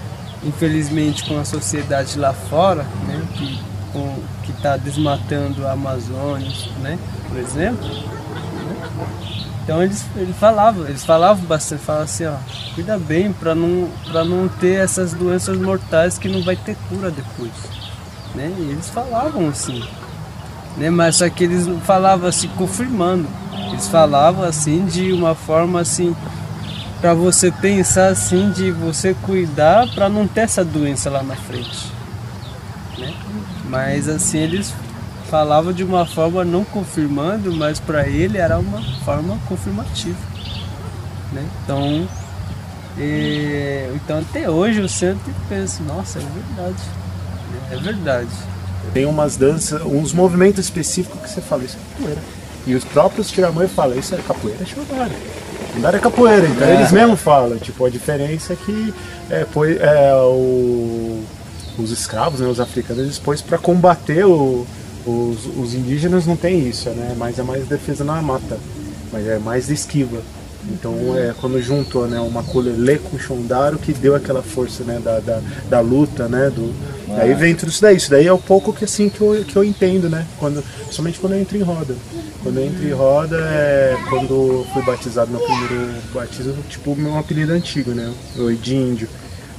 Infelizmente 0.43 1.25
com 1.25 1.39
a 1.39 1.45
sociedade 1.45 2.17
lá 2.17 2.33
fora, 2.33 2.83
né? 3.07 3.21
Que 3.35 4.51
está 4.51 4.77
desmatando 4.77 5.65
a 5.65 5.71
Amazônia, 5.71 6.51
né? 6.81 6.97
Por 7.27 7.37
exemplo. 7.37 7.87
Né? 7.87 8.79
Então 9.63 9.83
eles, 9.83 10.03
eles 10.15 10.35
falavam, 10.35 10.87
eles 10.87 11.05
falavam 11.05 11.45
bastante, 11.45 11.83
falavam 11.83 12.05
assim, 12.05 12.25
ó, 12.25 12.37
cuida 12.73 12.97
bem 12.97 13.31
para 13.31 13.53
não, 13.53 13.87
não 14.25 14.47
ter 14.47 14.81
essas 14.81 15.13
doenças 15.13 15.59
mortais 15.59 16.17
que 16.17 16.27
não 16.27 16.41
vai 16.41 16.55
ter 16.55 16.75
cura 16.89 17.11
depois. 17.11 17.51
Né? 18.33 18.51
E 18.57 18.61
eles 18.71 18.89
falavam 18.89 19.47
assim. 19.47 19.83
Né? 20.75 20.89
Mas 20.89 21.17
só 21.17 21.29
que 21.29 21.43
eles 21.43 21.67
falavam 21.85 22.27
assim, 22.27 22.47
confirmando. 22.57 23.27
Eles 23.69 23.87
falavam 23.87 24.43
assim 24.43 24.85
de 24.85 25.11
uma 25.11 25.35
forma 25.35 25.81
assim 25.81 26.15
para 26.99 27.13
você 27.13 27.51
pensar 27.51 28.07
assim 28.07 28.51
de 28.51 28.71
você 28.71 29.13
cuidar 29.13 29.87
para 29.93 30.09
não 30.09 30.27
ter 30.27 30.41
essa 30.41 30.65
doença 30.65 31.09
lá 31.09 31.23
na 31.23 31.35
frente, 31.35 31.91
né? 32.97 33.13
Mas 33.65 34.09
assim 34.09 34.39
eles 34.39 34.73
falavam 35.29 35.71
de 35.71 35.83
uma 35.83 36.05
forma 36.05 36.43
não 36.43 36.65
confirmando, 36.65 37.53
mas 37.53 37.79
para 37.79 38.07
ele 38.07 38.37
era 38.37 38.59
uma 38.59 38.81
forma 39.05 39.37
confirmativa, 39.47 40.17
né? 41.31 41.47
Então, 41.63 42.07
e, 42.97 43.89
então 43.95 44.19
até 44.19 44.49
hoje 44.49 44.81
eu 44.81 44.89
sempre 44.89 45.33
penso, 45.47 45.81
nossa, 45.83 46.19
é 46.19 46.21
verdade, 46.21 46.83
né? 47.51 47.59
é 47.71 47.77
verdade. 47.77 48.29
Tem 48.93 49.05
umas 49.05 49.37
danças, 49.37 49.81
uns 49.83 50.11
movimentos 50.11 50.65
específicos 50.65 51.21
que 51.21 51.29
você 51.29 51.41
fala, 51.41 51.63
isso 51.63 51.77
é 51.77 51.95
capoeira. 51.95 52.21
E 52.67 52.75
os 52.75 52.83
próprios 52.83 53.31
tiramãe 53.31 53.67
falam, 53.67 53.97
isso 53.97 54.13
é 54.13 54.17
capoeira, 54.19 54.59
é. 54.61 55.73
Xandara 55.73 55.97
é 55.97 55.99
capoeira, 55.99 56.47
então 56.47 56.67
é. 56.67 56.75
eles 56.75 56.91
mesmos 56.91 57.19
falam, 57.19 57.57
tipo, 57.57 57.85
a 57.85 57.89
diferença 57.89 58.53
é 58.53 58.55
que 58.55 58.93
é, 59.29 59.45
foi, 59.45 59.77
é, 59.77 60.13
o, 60.15 61.23
os 61.77 61.91
escravos, 61.91 62.39
né, 62.39 62.47
os 62.47 62.59
africanos, 62.59 63.03
eles 63.03 63.19
pôs 63.19 63.41
para 63.41 63.57
combater 63.57 64.25
o, 64.25 64.65
os, 65.05 65.45
os, 65.57 65.73
indígenas 65.73 66.25
não 66.25 66.35
tem 66.35 66.67
isso, 66.67 66.89
né? 66.89 67.15
Mas 67.17 67.39
é 67.39 67.43
mais 67.43 67.67
defesa 67.67 68.03
na 68.03 68.21
mata, 68.21 68.57
mas 69.11 69.25
é 69.27 69.39
mais 69.39 69.69
esquiva. 69.69 70.21
Então 70.67 71.17
é 71.17 71.33
quando 71.39 71.61
juntou 71.61 72.07
né, 72.07 72.19
uma 72.19 72.43
colelê 72.43 72.97
com 72.97 73.15
o 73.15 73.19
Shondaro 73.19 73.77
que 73.77 73.93
deu 73.93 74.13
aquela 74.13 74.43
força 74.43 74.83
né, 74.83 74.99
da, 75.03 75.19
da, 75.19 75.41
da 75.69 75.79
luta, 75.79 76.27
né? 76.27 76.49
Do, 76.49 76.73
ah. 77.09 77.21
Aí 77.21 77.33
vem 77.33 77.55
tudo 77.55 77.69
isso 77.69 77.81
daí. 77.81 77.95
Isso 77.95 78.09
daí 78.09 78.27
é 78.27 78.33
o 78.33 78.37
pouco 78.37 78.73
que 78.73 78.83
assim 78.83 79.09
que 79.09 79.21
eu, 79.21 79.43
que 79.45 79.55
eu 79.55 79.63
entendo, 79.63 80.09
né? 80.09 80.27
Quando, 80.37 80.63
somente 80.91 81.19
quando 81.19 81.33
eu 81.33 81.39
entro 81.39 81.57
em 81.57 81.61
roda. 81.61 81.95
Quando 82.43 82.57
eu 82.57 82.65
entro 82.65 82.85
em 82.85 82.91
roda 82.91 83.37
é 83.37 83.97
quando 84.09 84.65
fui 84.73 84.83
batizado 84.83 85.31
no 85.31 85.39
primeiro 85.39 85.93
batismo, 86.13 86.55
tipo 86.69 86.95
meu 86.95 87.17
apelido 87.17 87.53
antigo, 87.53 87.91
né? 87.91 88.13
O 88.37 88.51
de 88.51 88.75
índio. 88.75 89.07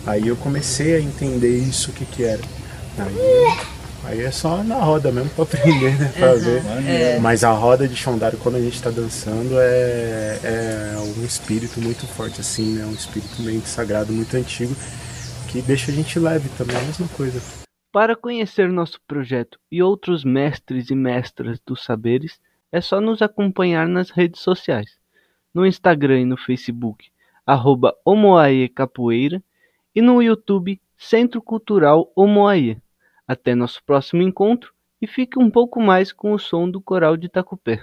Aí 0.07 0.29
eu 0.29 0.37
comecei 0.37 0.97
a 0.97 1.01
entender 1.01 1.57
isso 1.57 1.91
o 1.91 1.95
que 1.95 2.05
que 2.05 2.25
era. 2.25 2.41
Aí 2.99 3.71
Aí 4.05 4.23
é 4.23 4.31
só 4.31 4.63
na 4.65 4.77
roda 4.77 5.13
mesmo 5.13 5.31
pra 5.31 5.45
aprender, 5.45 5.99
né? 5.99 6.13
Pra 6.17 6.33
uhum. 6.33 6.39
ver. 6.39 6.63
É. 6.89 7.19
Mas 7.19 7.45
a 7.45 7.53
roda 7.53 7.87
de 7.87 7.95
Shondaro, 7.95 8.37
quando 8.39 8.57
a 8.57 8.61
gente 8.61 8.83
tá 8.83 8.91
dançando, 8.91 9.55
é, 9.59 10.41
é 10.43 10.99
um 10.99 11.25
espírito 11.25 11.81
muito 11.81 12.07
forte, 12.07 12.41
assim, 12.41 12.75
né? 12.75 12.87
Um 12.87 12.93
espírito 12.93 13.43
meio 13.43 13.61
sagrado, 13.63 14.13
muito 14.13 14.37
antigo, 14.37 14.75
que 15.49 15.61
deixa 15.63 15.91
a 15.91 15.95
gente 15.95 16.19
leve 16.19 16.49
também, 16.57 16.77
é 16.77 16.81
a 16.81 16.85
mesma 16.85 17.09
coisa. 17.09 17.41
Para 17.93 18.17
conhecer 18.17 18.71
nosso 18.71 19.01
projeto 19.07 19.59
e 19.71 19.83
outros 19.83 20.25
mestres 20.25 20.91
e 20.91 20.95
mestras 20.95 21.59
dos 21.67 21.85
saberes, 21.85 22.41
é 22.73 22.81
só 22.81 23.01
nos 23.01 23.21
acompanhar 23.21 23.89
nas 23.89 24.11
redes 24.11 24.41
sociais. 24.41 24.91
No 25.53 25.67
Instagram 25.67 26.21
e 26.21 26.25
no 26.25 26.37
Facebook, 26.37 27.11
arroba 27.45 27.95
Capoeira, 28.75 29.43
e 29.95 30.01
no 30.01 30.23
YouTube, 30.23 30.81
Centro 30.97 31.43
Cultural 31.43 32.13
Omoaie. 32.15 32.81
Até 33.31 33.55
nosso 33.55 33.81
próximo 33.87 34.23
encontro 34.23 34.73
e 35.01 35.07
fique 35.07 35.38
um 35.38 35.49
pouco 35.49 35.81
mais 35.81 36.12
com 36.12 36.33
o 36.33 36.38
som 36.38 36.69
do 36.69 36.81
coral 36.81 37.16
de 37.16 37.29
Tacupé. 37.29 37.81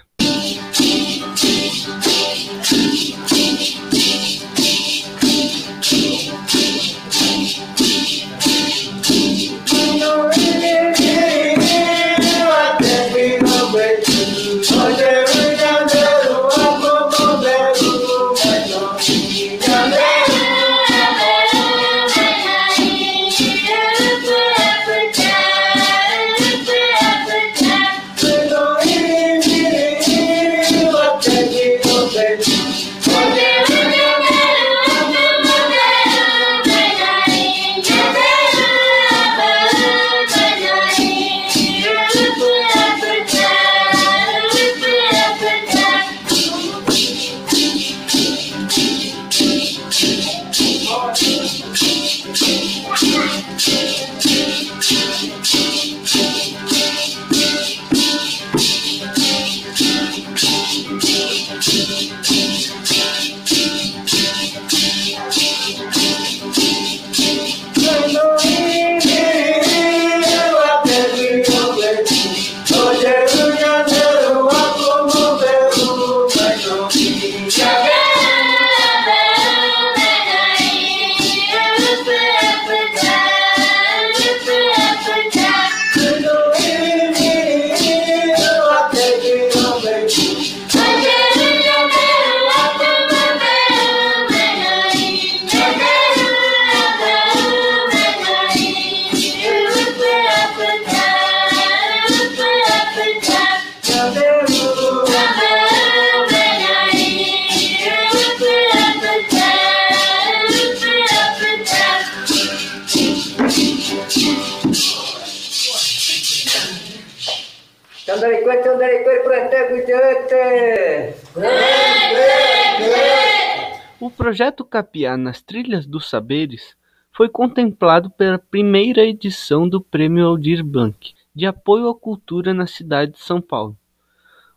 Capiá 124.97 125.15
nas 125.15 125.41
Trilhas 125.41 125.85
dos 125.85 126.09
Saberes 126.09 126.75
foi 127.11 127.29
contemplado 127.29 128.09
pela 128.09 128.39
primeira 128.39 129.05
edição 129.05 129.69
do 129.69 129.79
Prêmio 129.79 130.25
Aldir 130.25 130.63
Blanc 130.63 131.13
de 131.35 131.45
Apoio 131.45 131.87
à 131.87 131.95
Cultura 131.95 132.51
na 132.51 132.65
cidade 132.65 133.11
de 133.11 133.19
São 133.19 133.39
Paulo. 133.39 133.77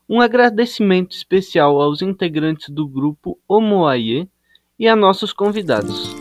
Um 0.09 0.19
agradecimento 0.19 1.15
especial 1.15 1.79
aos 1.79 2.01
integrantes 2.01 2.71
do 2.71 2.89
grupo 2.89 3.39
Omoaie 3.47 4.27
e 4.79 4.89
a 4.89 4.97
nossos 4.97 5.33
convidados. 5.33 6.20